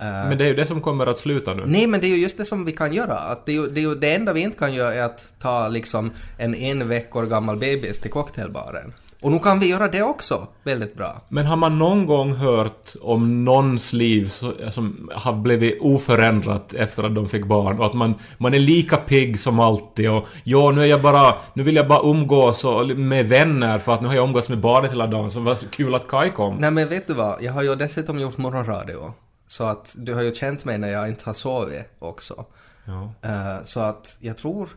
[0.00, 1.62] Eh, Men det är ju det som kommer att sluta nu.
[1.66, 3.14] Nej, men det är ju just det som vi kan göra.
[3.14, 5.34] Att det, är ju, det, är ju, det enda vi inte kan göra är att
[5.38, 8.92] ta liksom en en veckor gammal bebis till cocktailbaren.
[9.24, 11.20] Och nu kan vi göra det också väldigt bra.
[11.28, 14.28] Men har man någon gång hört om någons liv
[14.70, 18.96] som har blivit oförändrat efter att de fick barn och att man, man är lika
[18.96, 22.86] pigg som alltid och ja, nu är jag bara, nu vill jag bara umgås och,
[22.86, 25.94] med vänner för att nu har jag umgås med barnet hela dagen så vad kul
[25.94, 26.56] att Kai kom.
[26.56, 27.42] Nej, men vet du vad?
[27.42, 29.14] Jag har ju dessutom gjort morgonradio.
[29.46, 32.44] Så att du har ju känt mig när jag inte har sovit också.
[32.84, 33.14] Ja.
[33.22, 34.68] Eh, så att jag tror,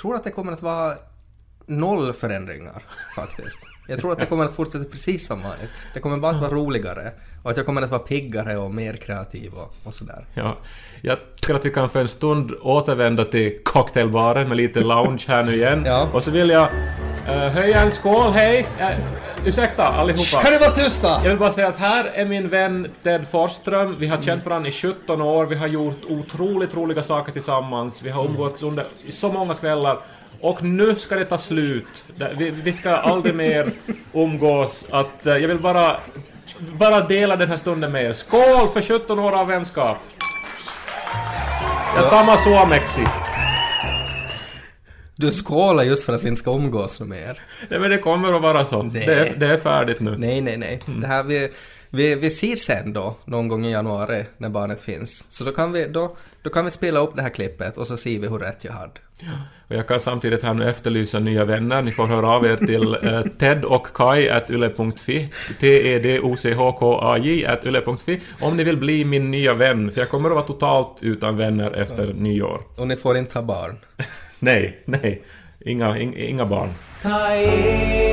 [0.00, 0.94] tror att det kommer att vara
[1.66, 2.82] noll förändringar
[3.16, 3.66] faktiskt.
[3.88, 5.70] Jag tror att det kommer att fortsätta precis som vanligt.
[5.94, 8.94] Det kommer bara att vara roligare och att jag kommer att vara piggare och mer
[8.94, 10.26] kreativ och, och sådär.
[10.34, 10.56] Ja,
[11.02, 15.44] jag tycker att vi kan för en stund återvända till cocktailbaren med lite lounge här
[15.44, 15.82] nu igen.
[15.86, 16.08] Ja.
[16.12, 16.68] Och så vill jag
[17.28, 18.66] eh, höja en skål, hej!
[18.80, 20.50] Uh, ursäkta allihopa.
[20.50, 21.20] du vara tysta?
[21.22, 23.96] Jag vill bara säga att här är min vän Ted Forsström.
[23.98, 25.46] Vi har känt varandra i 17 år.
[25.46, 28.02] Vi har gjort otroligt roliga saker tillsammans.
[28.02, 30.00] Vi har umgåtts under så många kvällar.
[30.40, 32.06] Och nu ska det ta slut.
[32.38, 33.70] Vi, vi ska aldrig mer
[34.12, 34.86] umgås.
[34.90, 36.00] Att, eh, jag vill bara,
[36.78, 38.12] bara dela den här stunden med er.
[38.12, 39.98] Skål för 17 år av vänskap!
[41.96, 43.02] Ja, samma Suomeksi.
[45.18, 47.40] Du skålar just för att vi inte ska umgås mer.
[47.68, 48.82] Nej men det kommer att vara så.
[48.82, 50.16] Det är, det är färdigt nu.
[50.18, 50.80] Nej, nej, nej.
[50.86, 51.48] Det här vi,
[51.90, 55.26] vi, vi ser sen då, någon gång i januari, när barnet finns.
[55.28, 57.96] Så då kan vi, då, då kan vi spela upp det här klippet och så
[57.96, 58.92] ser vi hur rätt jag hade.
[59.68, 61.82] Och jag kan samtidigt här nu efterlysa nya vänner.
[61.82, 65.28] Ni får höra av er till eh, ted och kai at yle.fi E
[65.60, 70.46] t-e-d-o-c-h-k-a-j at yle.fi om ni vill bli min nya vän, för jag kommer att vara
[70.46, 72.60] totalt utan vänner efter nyår.
[72.76, 73.78] Och ni får inte ha barn.
[74.38, 75.22] Nej, nej.
[75.60, 76.74] Inga, ing, inga barn.
[77.02, 78.05] Caere,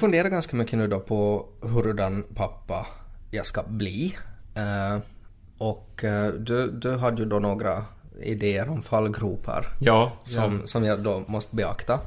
[0.00, 2.86] funderat ganska mycket nu då på hurudan pappa
[3.30, 4.16] jag ska bli.
[4.54, 4.98] Eh,
[5.58, 7.84] och eh, du, du hade ju då några
[8.22, 12.00] idéer om fallgropar Ja, som, som jag då måste beakta.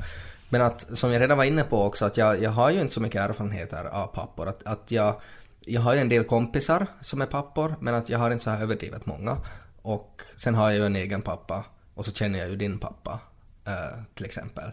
[0.50, 2.94] Men att, som jag redan var inne på också, att jag, jag har ju inte
[2.94, 4.48] så mycket erfarenheter av pappor.
[4.48, 5.16] Att, att jag,
[5.60, 8.50] jag har ju en del kompisar som är pappor, men att jag har inte så
[8.50, 9.38] här överdrivet många.
[9.82, 13.20] Och sen har jag ju en egen pappa, och så känner jag ju din pappa,
[13.66, 14.72] eh, till exempel.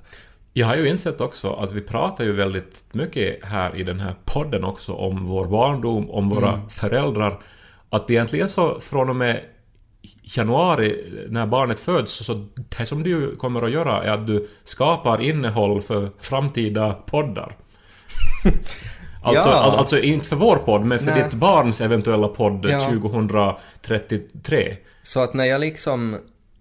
[0.61, 4.15] Jag har ju insett också att vi pratar ju väldigt mycket här i den här
[4.25, 7.43] podden också om vår barndom, om våra föräldrar.
[7.91, 9.41] Att egentligen så från och med
[10.23, 12.47] januari när barnet föds, så
[12.79, 17.57] det som du kommer att göra är att du skapar innehåll för framtida poddar.
[19.23, 19.55] Alltså, Ja.
[19.55, 21.23] al- alltså inte för vår podd, men för Nej.
[21.25, 22.81] ditt barns eventuella podd Ja.
[22.81, 24.77] 2033.
[25.03, 26.17] Så att när jag liksom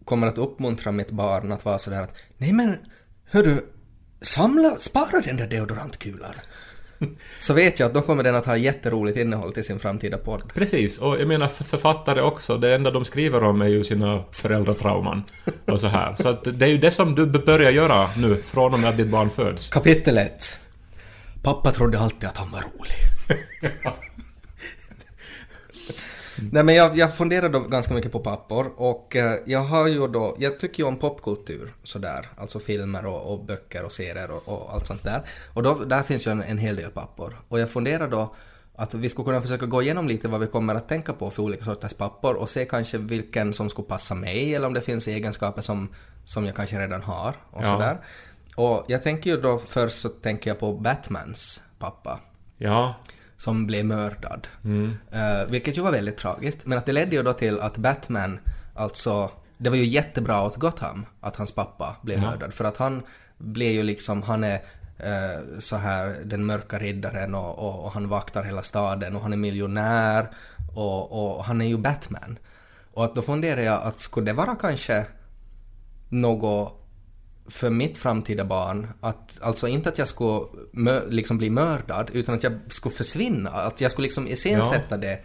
[0.05, 2.75] kommer att uppmuntra mitt barn att vara sådär att Nej men,
[3.31, 3.57] hörru,
[4.21, 6.33] samla, spara den där deodorantkulan.
[7.39, 10.53] Så vet jag att då kommer den att ha jätteroligt innehåll till sin framtida podd.
[10.53, 14.23] Precis, och jag menar för- författare också, det enda de skriver om är ju sina
[14.31, 15.23] föräldratrauman
[15.65, 16.15] och så här.
[16.15, 18.97] Så att det är ju det som du börjar göra nu från och med att
[18.97, 19.69] ditt barn föds.
[19.69, 20.59] Kapitel 1.
[21.43, 22.95] Pappa trodde alltid att han var rolig.
[26.51, 30.07] Nej men jag, jag funderar då ganska mycket på pappor och eh, jag har ju
[30.07, 34.47] då, jag tycker ju om popkultur sådär, alltså filmer och, och böcker och serier och,
[34.47, 35.23] och allt sånt där.
[35.53, 37.33] Och då, där finns ju en, en hel del pappor.
[37.47, 38.35] Och jag funderar då
[38.75, 41.43] att vi skulle kunna försöka gå igenom lite vad vi kommer att tänka på för
[41.43, 45.07] olika sorters pappor och se kanske vilken som skulle passa mig eller om det finns
[45.07, 45.89] egenskaper som,
[46.25, 47.65] som jag kanske redan har och Ja.
[47.65, 47.97] sådär.
[48.55, 52.19] Och jag tänker ju då först så tänker jag på Batmans pappa
[52.57, 52.95] Ja,
[53.39, 54.47] som blev mördad.
[55.11, 56.65] Eh, vilket ju var väldigt tragiskt.
[56.65, 58.39] Men att det ledde ju då till att Batman,
[58.75, 62.53] alltså, det var ju jättebra åt Gotham att hans pappa blev mördad.
[62.53, 63.03] För att han
[63.37, 64.61] blev ju liksom, han är
[64.97, 69.33] eh, så här den mörka riddaren och, och, och han vaktar hela staden och han
[69.33, 70.29] är miljonär
[70.75, 72.39] och, och han är ju Batman.
[72.93, 75.05] Och att då funderar jag att skulle det vara kanske
[76.09, 76.79] något
[77.49, 82.35] för mitt framtida barn, att, alltså inte att jag skulle mö, liksom bli mördad, utan
[82.35, 83.49] att jag skulle försvinna.
[83.49, 85.19] Att jag skulle liksom iscensätta det,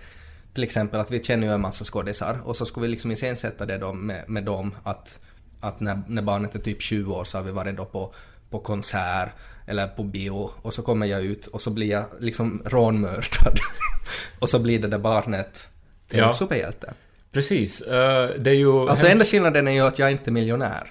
[0.55, 3.67] till exempel att vi känner ju en massa skådisar, och så skulle vi liksom iscensätta
[3.67, 5.21] det då med, med dem att,
[5.61, 8.15] att när, när barnet är typ 20 år så har vi varit då på,
[8.51, 9.29] på konsert
[9.67, 13.59] eller på bio, och så kommer jag ut och så blir jag liksom rånmördad.
[14.39, 15.69] och så blir det där barnet
[16.09, 16.25] till Ja.
[16.25, 16.95] en superhjälte.
[17.33, 17.81] precis.
[17.81, 18.89] Eh, det är ju...
[18.89, 20.91] Alltså enda skillnaden är ju att jag inte är miljonär.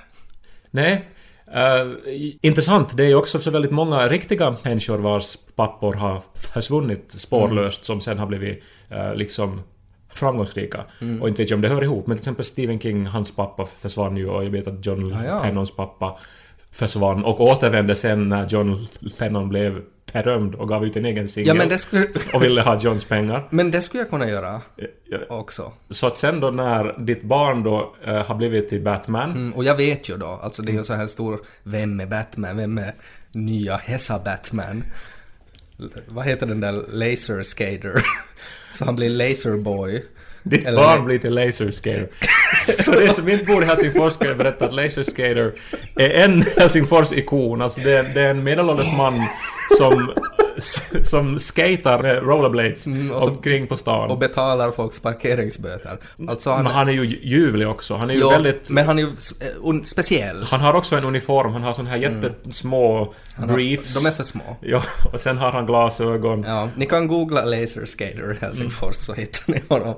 [0.72, 1.04] Nej.
[1.52, 1.88] Eh,
[2.42, 7.86] intressant, det är ju också så väldigt många riktiga människor vars pappor har försvunnit spårlöst
[7.86, 9.62] som sen har blivit eh, liksom
[10.10, 10.84] framgångsrika.
[11.22, 13.66] Och inte vet jag om det hör ihop, men till exempel Stephen King, hans pappa
[13.66, 15.44] försvann ju och jag vet att John Ah, ja.
[15.44, 16.18] Lennons pappa
[16.72, 18.86] försvann och återvände sen när John
[19.20, 19.82] Lennon blev
[20.14, 23.06] berömd och gav ut en egen singel Ja men det skulle, och ville ha Johns
[23.06, 23.48] pengar.
[23.50, 24.62] men det skulle jag kunna göra
[25.30, 25.72] också.
[25.90, 29.64] Så att sen då när ditt barn då eh, har blivit till Batman Mm, och
[29.64, 32.78] jag vet ju då, alltså det är ju så här stor, vem är Batman, vem
[32.78, 32.94] är
[33.34, 34.84] nya Hessa Batman?
[36.08, 38.06] Vad heter den där laser skater?
[38.72, 40.04] så han blir laserboy.
[40.44, 42.08] Ditt Eller barn blir till Laser Skater.
[42.84, 45.54] För det som inte bor i Helsingfors ska jag berätta att Laser Skater
[45.96, 47.62] är en Helsingfors-ikon.
[47.62, 49.22] Alltså det är, det är en medelålders man
[49.78, 50.14] som,
[51.04, 54.12] som skater med rollerblades Mm, och omkring på stan.
[54.12, 55.98] Och betalar folks parkeringsböter.
[56.28, 57.96] Alltså han, Men han är ju ljuvlig också.
[57.96, 58.70] Han är ju Jo, väldigt...
[58.70, 60.44] men han är ju eh, speciell.
[60.44, 61.54] Han har också en uniform.
[61.54, 63.14] Han har sån här jättesmå Mm.
[63.36, 64.02] Han har- briefs.
[64.04, 64.58] De är för små.
[64.62, 66.44] Ja, och sen har han glasögon.
[66.44, 69.96] Ja, ni kan googla Laser Skater Helsingfors så hittar ni honom.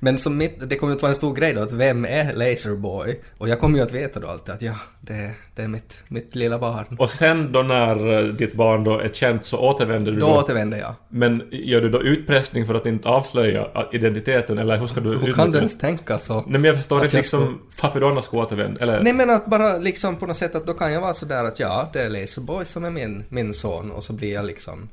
[0.00, 2.34] Men som mitt, det kommer ju att vara en stor grej då att vem är
[2.34, 3.20] Laserboy?
[3.38, 6.34] Och jag kommer ju att veta då alltid att ja, det, det är mitt, mitt
[6.34, 6.84] lilla barn.
[6.98, 10.32] Och sen då när eh, ditt barn då är känt så återvänder du Då då.
[10.32, 10.94] återvänder jag.
[11.08, 15.18] Men gör du då utpressning för att inte avslöja identiteten eller hur ska du...
[15.18, 16.34] Hur kan du ens tänka så?
[16.34, 18.80] Nej men jag förstår inte liksom varför du annars ska återvända.
[18.80, 19.02] Eller...
[19.02, 21.60] Nej men att bara liksom på något sätt att då kan jag vara sådär att
[21.60, 24.88] ja, det är Laserboy som är min, min son och så blir jag liksom...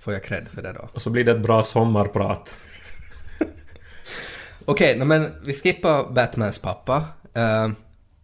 [0.00, 0.88] Får jag cred för det då?
[0.92, 2.54] Och så blir det ett bra sommarprat.
[4.64, 7.04] Okej, nej, men vi skippar Batmans pappa.
[7.36, 7.72] Uh,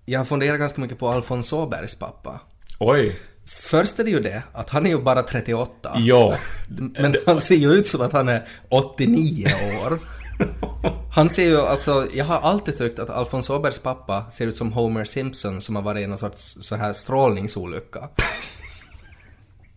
[0.04, 2.40] jag funderar ganska mycket på Alfons Åbergs pappa.
[2.78, 3.16] Oj.
[3.46, 5.92] Först är det ju det att han är ju bara 38.
[5.96, 6.36] Ja.
[6.68, 9.46] Men han ser ju ut som att han är 89
[9.86, 9.98] år.
[11.14, 14.72] Han ser ju alltså, jag har alltid tyckt att Alfons Åbergs pappa ser ut som
[14.72, 18.08] Homer Simpson som har varit i någon sorts så här strålningsolycka.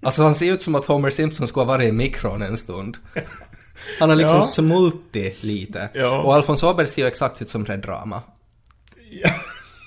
[0.03, 2.97] Alltså han ser ut som att Homer Simpson skulle ha varit i mikron en stund.
[3.99, 4.43] Han har liksom Ja.
[4.43, 5.89] smultit lite.
[5.93, 6.21] Ja.
[6.21, 8.21] Och Alfons Åberg ser ju exakt ut som Red Rama.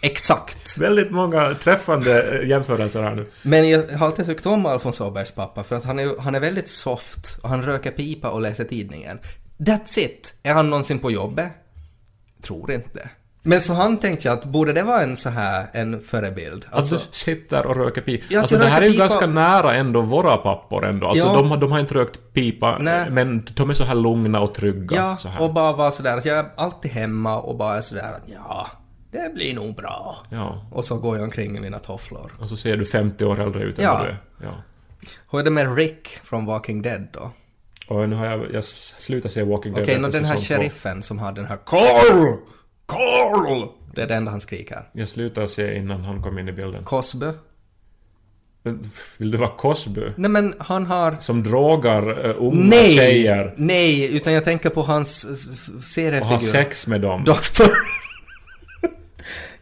[0.02, 0.78] Exakt.
[0.78, 3.26] Väldigt många träffande eh, jämförelser här nu.
[3.42, 6.40] Men jag har alltid tyckt om Alfons Åbergs pappa för att han är, han är
[6.40, 9.18] väldigt soft och han röker pipa och läser tidningen.
[9.58, 10.34] That's it.
[10.42, 11.48] Är han någonsin på jobbet?
[12.42, 13.08] Tror inte.
[13.42, 16.66] Men så han tänkte jag att borde det vara en så här, en förebild?
[16.70, 18.24] Att du sitter och röker pipa.
[18.28, 19.02] Ja, alltså det här är ju pipa.
[19.02, 21.06] ganska nära ändå våra pappor ändå.
[21.06, 21.32] Alltså Ja.
[21.32, 23.10] de, de har inte rökt pipa, Nej.
[23.10, 24.96] men de är så här lugna och trygga.
[24.96, 28.12] Ja, så och bara vara sådär att jag är alltid hemma och bara är sådär
[28.16, 28.68] att ja,
[29.10, 30.18] det blir nog bra.
[30.30, 30.66] Ja.
[30.72, 32.32] Och så går jag omkring i mina tofflor.
[32.38, 33.94] Och så ser du 50 år äldre ut än Ja.
[33.94, 34.18] vad du är.
[34.42, 34.62] Ja.
[35.30, 37.30] Hur är det med Rick från Walking Dead då?
[37.88, 40.62] Och nu har jag, jag slutat se Walking Dead Okej, okay, den här säsong två.
[40.62, 42.36] sheriffen som har den här Carl!
[42.86, 43.68] Carl!
[43.94, 44.88] Det är det enda han skriker.
[44.92, 46.84] Jag slutade se innan han kom in i bilden.
[46.84, 47.26] Cosby?
[49.18, 50.00] Vill du vara Cosby?
[50.16, 51.16] Nej men han har...
[51.20, 52.90] Som drogar uh, unga Nej!
[52.96, 56.30] tjejer Nej, utan jag tänker på hans s- s- och seriefigur.
[56.32, 57.24] har sex med dem.
[57.24, 57.68] Doktor...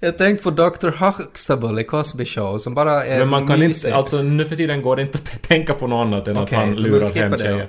[0.01, 0.89] jag tänkte på Dr.
[0.89, 3.89] Huxtable i Cosby Show som bara är Men man kan mysig.
[3.89, 6.45] inte, alltså nu för tiden går det inte att tänka på något annat än Okej,
[6.59, 7.69] att han lurar hem tjejer.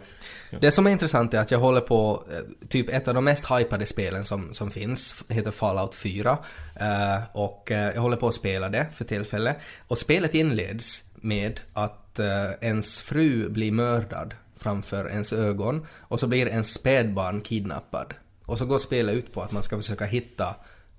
[0.60, 3.52] Det som är intressant är att jag håller på, eh, typ ett av de mest
[3.52, 6.38] hypade spelen som, som finns, heter Fallout 4.
[6.76, 9.58] Eh, och eh, jag håller på att spela det för tillfället.
[9.88, 12.20] Och spelet inleds med att
[12.62, 18.14] ens fru blir mördad framför ens ögon och så blir ens spädbarn kidnappad.
[18.46, 20.56] Och så går spelet ut på att man ska försöka hitta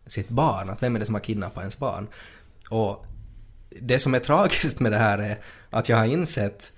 [0.08, 2.08] sitt barn, att vem är det som har kidnappat ens barn?
[2.70, 3.06] Och
[3.80, 5.38] det som är tragiskt med det här är
[5.70, 6.72] att jag har insett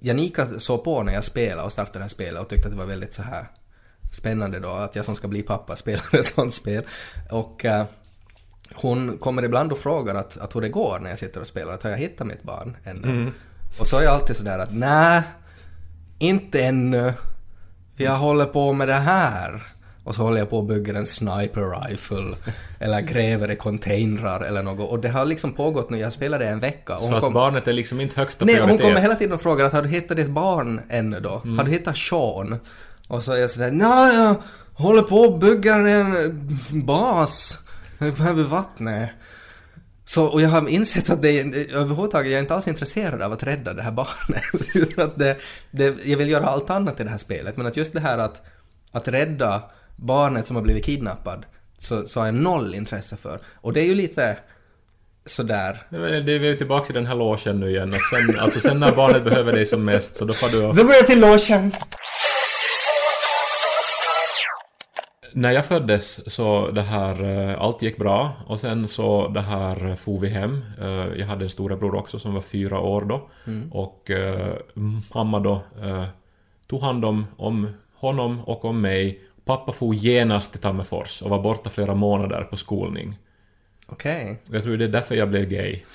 [0.00, 2.78] Janika såg på när jag spelade och startade det här spelet och tyckte att det
[2.78, 3.50] var väldigt så här
[4.12, 6.84] spännande då att jag som ska bli pappa spelar ett sånt spel.
[7.30, 7.84] Och eh,
[8.74, 11.72] hon kommer ibland och frågar att, att hur det går när jag sitter och spelar,
[11.72, 13.32] att har jag hittat mitt barn ännu?
[13.78, 15.22] Och så är jag alltid sådär att nej,
[16.18, 17.12] inte ännu.
[17.96, 19.62] Jag håller på med det här.
[20.04, 22.36] Och så håller jag på och bygger en sniper rifle.
[22.80, 24.90] eller gräver i containrar eller något.
[24.90, 26.94] Och det har liksom pågått nu, jag spelade en vecka.
[26.94, 28.86] Och Så att kom- barnet är liksom inte högsta Nej, hon prioritet.
[28.86, 31.28] kommer hela tiden och frågar att har du hittat ditt barn ännu då?
[31.30, 32.56] Har du hittat Sean?
[33.08, 34.34] Och så är jag sådär, nej jag
[34.74, 36.38] håller på och bygger en
[36.86, 37.58] bas
[38.00, 39.10] över vattnet.
[40.04, 43.32] Så, och jag har insett att det är, överhuvudtaget, jag är inte alls intresserad av
[43.32, 44.98] att rädda det här barnet.
[44.98, 45.36] Att det,
[45.70, 48.18] det, jag vill göra allt annat i det här spelet, men att just det här
[48.18, 48.42] att,
[48.92, 49.62] att rädda
[49.96, 51.46] barnet som har blivit kidnappad,
[51.78, 53.38] så, så har jag noll intresse för.
[53.54, 54.36] Och det är ju lite
[55.26, 57.92] sådär, Det är är tillbaka i den här logen nu igen.
[57.94, 60.76] Att sen, alltså sen när barnet behöver dig som mest så då får du och...
[60.76, 61.72] Då går jag till logen!
[65.36, 69.88] När jag föddes så det här, eh, allt gick bra och sen så det här
[69.88, 70.64] eh, for vi hem.
[70.80, 73.28] Eh, Jag hade en storebror också som var fyra år då.
[73.70, 74.52] Och eh,
[75.14, 75.62] mamma då
[76.66, 79.20] tog hand om, om honom och om mig.
[79.44, 83.18] Pappa for genast till Tammerfors och var borta flera månader på skolning.
[83.86, 84.40] Okej.
[84.48, 85.80] Och Jag tror det är därför jag blev gay.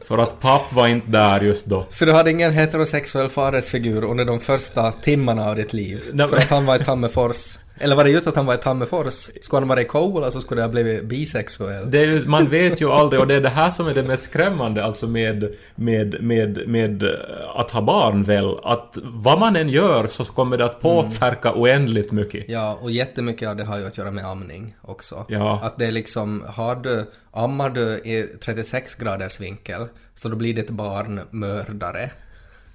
[0.00, 1.86] För att papp var inte där just då.
[1.90, 6.02] För du hade ingen heterosexuell fadersfigur under de första timmarna av ditt liv?
[6.12, 7.58] Nej, för att han var i Tammerfors?
[7.82, 9.14] Eller var det just att han var i Tammerfors?
[9.40, 11.90] Skulle han vara i Kouvola så skulle det ha blivit bisexuell?
[11.90, 14.22] Det ju, man vet ju aldrig och det är det här som är det mest
[14.22, 17.10] skrämmande alltså med, med, med, med eh,
[17.54, 18.56] att ha barn väl.
[18.62, 22.44] Att vad man än gör så kommer det att påverka oändligt mycket.
[22.48, 25.24] Ja, och jättemycket av det har ju att göra med amning också.
[25.28, 25.60] Ja.
[25.62, 30.54] Att det är liksom, har du, ammar du i 36 graders vinkel så då blir
[30.54, 32.10] ditt barn mördare.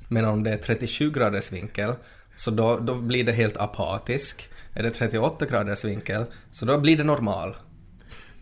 [0.07, 1.93] Men om det är 37 graders vinkel
[2.35, 4.49] så då, då blir det helt apatisk.
[4.77, 7.55] Är det 38 graders vinkel så då blir det normal.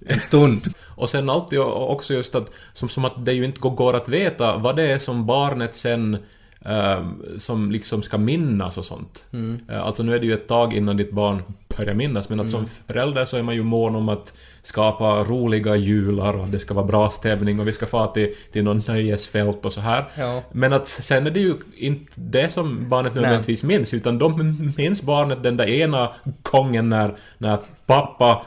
[0.05, 0.73] En stund.
[0.95, 4.57] Och sen alltid också just att som, som att det ju inte går- att veta
[4.57, 6.17] vad det är som barnet sen
[6.65, 9.23] ehm, som liksom ska minnas och sånt.
[9.69, 11.43] Eh, Alltså nu är det ju ett tag innan ditt barn
[11.77, 14.33] börjar minnas men att som förälder så är man ju mån om att
[14.63, 18.63] skapa roliga jular och det ska vara bra stämning och vi ska få till, till
[18.63, 20.05] någon nöjesfält och så här.
[20.15, 20.41] Ja.
[20.51, 25.01] Men att sen är det ju inte det som barnet nödvändigtvis minns, utan de minns
[25.01, 26.09] barnet den där ena
[26.41, 28.41] gången när, när pappa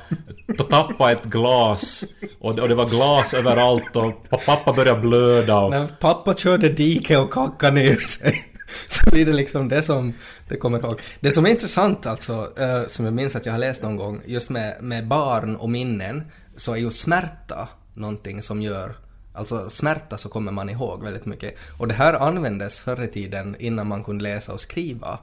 [0.70, 2.04] tappade ett glas
[2.40, 5.70] och det, och det var glas överallt och pa- pappa började blöda och...
[5.70, 8.55] När pappa körde dike och kackade ner sig
[8.88, 10.12] så blir det liksom det som
[10.48, 11.00] det kommer ihåg.
[11.20, 14.22] Det som är intressant alltså, eh, som jag minns att jag har läst någon gång,
[14.26, 16.22] just med, med barn och minnen,
[16.56, 18.96] så är ju smärta någonting som gör
[19.36, 21.54] Alltså smärta så kommer man ihåg väldigt mycket.
[21.78, 25.18] Och det här användes förr i tiden innan man kunde läsa och skriva.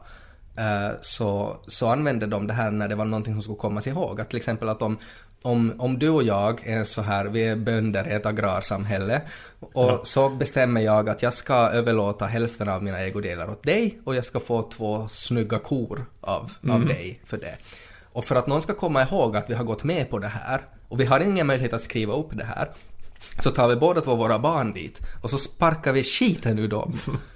[0.58, 4.22] Eh, så, så använde de det här när det var någonting som skulle kommas ihåg.
[4.22, 4.98] Att till exempel att om,
[5.42, 9.22] om, om du och jag är så här, vi är bönder i ett agrarsamhälle
[9.60, 14.16] och så bestämmer jag att jag ska överlåta hälften av mina ägodelar åt dig och
[14.16, 17.58] jag ska få två snygga kor av, av dig för det.
[18.14, 20.62] Och för att någon ska komma ihåg att vi har gått med på det här
[20.90, 22.70] och vi har ingen möjlighet att skriva upp det här
[23.40, 27.00] så tar vi båda två våra barn dit och så sparkar vi skiten ur dem.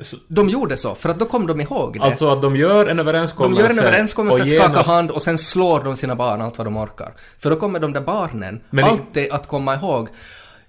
[0.00, 2.00] Så- De gjorde så, för att då kom de ihåg det.
[2.00, 5.22] Alltså att de gör en de överenskommelse gör en överenskommelse, och skakar genast- hand och
[5.22, 7.14] sen slår de sina barn allt vad de orkar.
[7.38, 10.08] För då kommer de där barnen Men i- alltid att komma ihåg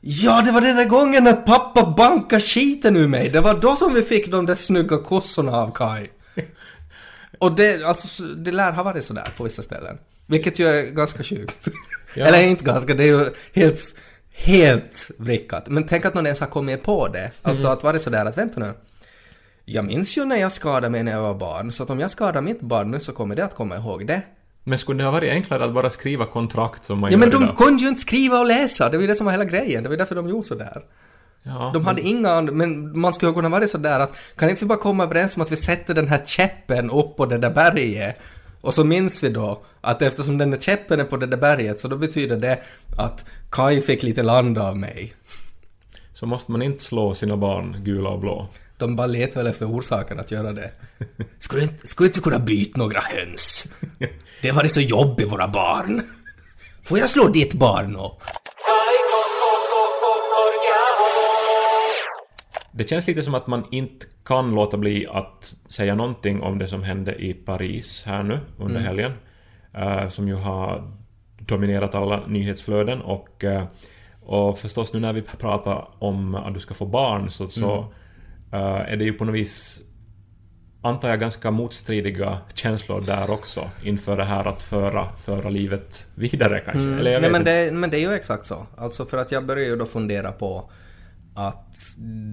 [0.04, 3.30] Ja, det var den där gången när pappa bankade skiten ur mig.
[3.30, 6.08] Det var då som vi fick de där snygga kossorna av Kai.
[7.40, 9.98] Och det, alltså, det lär ha varit sådär på vissa ställen.
[10.28, 11.68] Vilket ju är ganska sjukt.
[12.16, 12.26] Ja.
[12.26, 13.96] Eller inte ganska, det är ju helt,
[14.34, 15.70] helt vrickat.
[15.70, 17.32] Men tänk att någon ens har kommit på det.
[17.42, 17.74] Alltså Mhm.
[17.74, 18.74] att vara sådär att vänta nu.
[19.66, 22.10] Jag minns ju när jag skadade mig när jag var barn, så att om jag
[22.10, 24.22] skadar mitt barn nu så kommer det att komma ihåg det.
[24.64, 27.30] Men skulle det ha varit enklare att bara skriva kontrakt som man Ja gör men
[27.30, 27.58] de idag?
[27.58, 29.90] kunde ju inte skriva och läsa, det var ju det som var hela grejen, det
[29.90, 30.82] var därför de gjorde sådär.
[31.44, 34.68] Ja, De hade inga and- men man skulle kunna vara sådär att kan inte vi
[34.68, 38.16] bara komma överens om att vi sätter den här käppen upp på det där berget?
[38.62, 41.80] Och så minns vi då att eftersom den där käppen är på det där berget
[41.80, 42.60] så då betyder det
[42.98, 45.14] att Kai fick lite land av mig.
[46.14, 48.48] Så måste man inte slå sina barn gula och blå.
[48.82, 50.72] De bara letar väl efter orsaken att göra det.
[51.40, 53.68] Skulle inte, skulle inte vi kunna byta några höns?
[54.42, 56.02] Det har varit så jobbigt våra barn.
[56.84, 58.18] Får jag slå ditt barn då?
[62.72, 66.68] Det känns lite som att man inte kan låta bli att säga någonting om det
[66.68, 68.84] som hände i Paris här nu under Mm.
[68.88, 69.12] helgen.
[69.74, 70.92] eh, som ju har
[71.40, 73.64] dominerat alla nyhetsflöden och, eh,
[74.26, 77.86] och förstås nu när vi pratar om att du ska få barn så, så Mm.
[78.52, 79.82] Eh, är det ju på något vis
[80.84, 86.60] antar jag ganska motstridiga känslor där också inför det här att föra, föra livet vidare
[86.66, 86.90] kanske.
[86.90, 87.22] Eller jag Mm.
[87.22, 88.66] Nej vet men det, men det är ju exakt så.
[88.78, 90.72] Alltså för att jag börjar ju då fundera på
[91.36, 91.78] att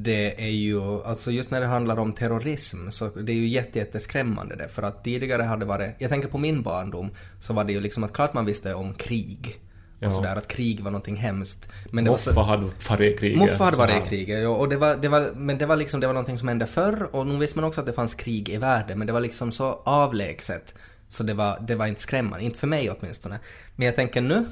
[0.05, 3.79] det är ju, alltså just när det handlar om terrorism så det är ju jätte,
[3.79, 4.69] jätteskrämmande det.
[4.69, 8.05] För att tidigare hade varit, jag tänker på min barndom, så var det ju liksom
[8.05, 9.61] att klart man visste om krig.
[10.01, 10.09] Ja.
[10.09, 11.68] Och sådär, att krig var någonting hemskt.
[11.90, 13.38] Men det var så, Moffa hade varit kriget.
[13.38, 16.01] Moffa hade varit i kriget, ja, och det var, det var, men det var liksom,
[16.01, 18.49] det var någonting som hände förr och nu visste man också att det fanns krig
[18.49, 20.74] i världen, men det var liksom så avlägset.
[21.09, 23.38] Så det var, det var inte skrämmande, inte för mig åtminstone.
[23.76, 24.46] Men jag tänker nu,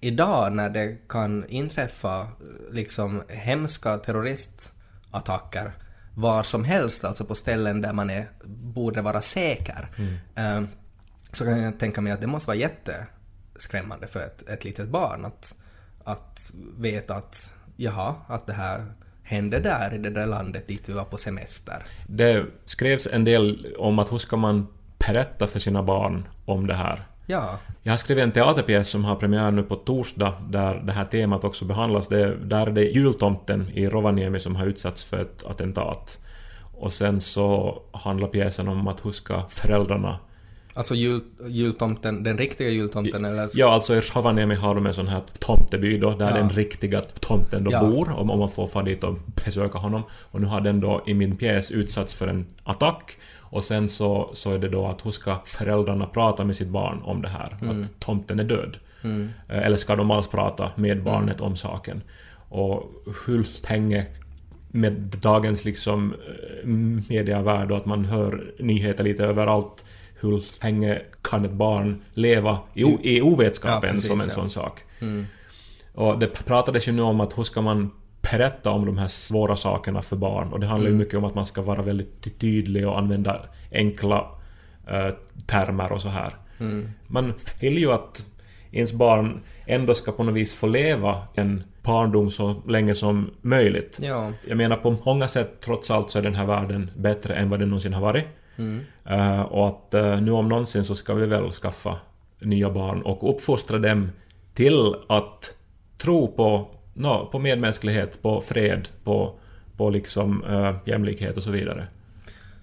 [0.00, 2.26] idag när det kan inträffa
[2.72, 5.72] liksom hemska terroristattacker
[6.14, 9.88] var som helst, alltså på ställen där man är, borde vara säker,
[10.34, 10.62] eh,
[11.32, 12.56] så kan jag tänka mig att det måste vara
[13.56, 15.54] jätteskrämmande för ett, ett litet barn att,
[16.04, 18.84] att veta att jaha, att det här
[19.22, 21.82] hände där i det där landet dit vi var på semester.
[22.06, 24.66] Det skrevs en del om att hur ska man
[24.98, 27.00] berätta för sina barn om det här.
[27.26, 31.04] Ja, Jag har skrivit en teaterpjäs som har premiär nu på torsdag där det här
[31.04, 32.08] temat också behandlas.
[32.08, 36.18] Det, där är det jultomten i Rovaniemi som har utsatts för ett attentat.
[36.80, 40.18] Och sen så handlar pjäsen om att hur ska föräldrarna...
[40.76, 44.94] alltså jul, jultomten, den riktiga jultomten eller så, Ja, alltså i Rovaniemi har de en
[44.94, 46.34] sån här tomteby då, där Ja.
[46.34, 47.80] den riktiga tomten då Ja.
[47.80, 49.14] bor, om, om man får fara dit och
[49.44, 50.02] besöka honom.
[50.30, 53.16] Och nu har den då i min pjäs utsatts för en attack.
[53.40, 57.00] Och sen så, så är det då att hur ska föräldrarna prata med sitt barn
[57.04, 57.56] om det här?
[57.70, 58.76] Att tomten är död.
[59.02, 59.28] Mm.
[59.48, 62.02] Eh, Eller ska de alls prata med barnet om saken?
[62.48, 62.92] Och
[63.26, 64.06] hur länge
[64.70, 66.14] med dagens liksom
[66.62, 66.66] eh,
[67.08, 69.84] mediavärld och att man hör nyheter lite överallt
[70.20, 74.30] hur länge kan ett barn leva i, i Ja, ovetskapen precis, som en ja.
[74.30, 74.80] sån sak?
[75.00, 75.26] Mm.
[75.94, 77.90] Och det pratades ju nu om att hur ska man
[78.32, 80.98] berätta om de här svåra sakerna för barn och det handlar Mm.
[81.00, 83.40] ju mycket om att man ska vara väldigt tydlig och använda
[83.72, 84.26] enkla
[84.88, 85.14] eh,
[85.46, 86.36] termer och så här.
[86.60, 86.90] Mm.
[87.06, 88.26] Man vill ju att
[88.72, 93.98] ens barn ändå ska på något vis få leva en barndom så länge som möjligt.
[94.02, 94.32] Ja.
[94.48, 97.60] Jag menar på många sätt trots allt så är den här världen bättre än vad
[97.60, 98.24] den någonsin har varit.
[99.04, 101.98] Eh, och att eh, nu om någonsin så ska vi väl skaffa
[102.40, 104.10] nya barn och uppfostra dem
[104.54, 105.56] till att
[105.98, 109.38] tro på, nå, på medmänsklighet, på fred, på,
[109.76, 111.86] på liksom eh, jämlikhet och så vidare.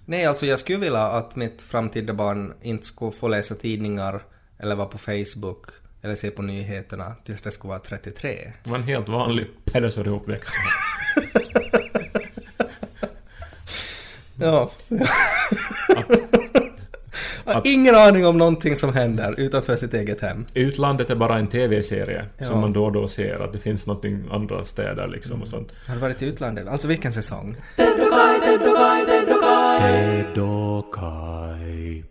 [0.06, 4.22] Nej, alltså jag skulle vilja att mitt framtida barn inte skulle få läsa tidningar
[4.58, 5.66] eller vara på Facebook
[6.02, 8.52] eller se på nyheterna tills det skulle vara 33.
[8.64, 10.52] Det var en helt vanlig pedagogikuppväxt.
[14.36, 14.70] Ja.
[17.46, 20.46] Har Ingen aning om någonting som händer utanför sitt eget hem.
[20.54, 22.44] Utlandet är bara en TV-serie Ja.
[22.46, 25.72] som man då och då ser att det finns någonting andra städer liksom och sånt.
[25.86, 26.68] Har du varit i utlandet?
[26.68, 27.56] Alltså vilken säsong?
[27.76, 27.92] Ted
[30.28, 32.04] och Kai, Ted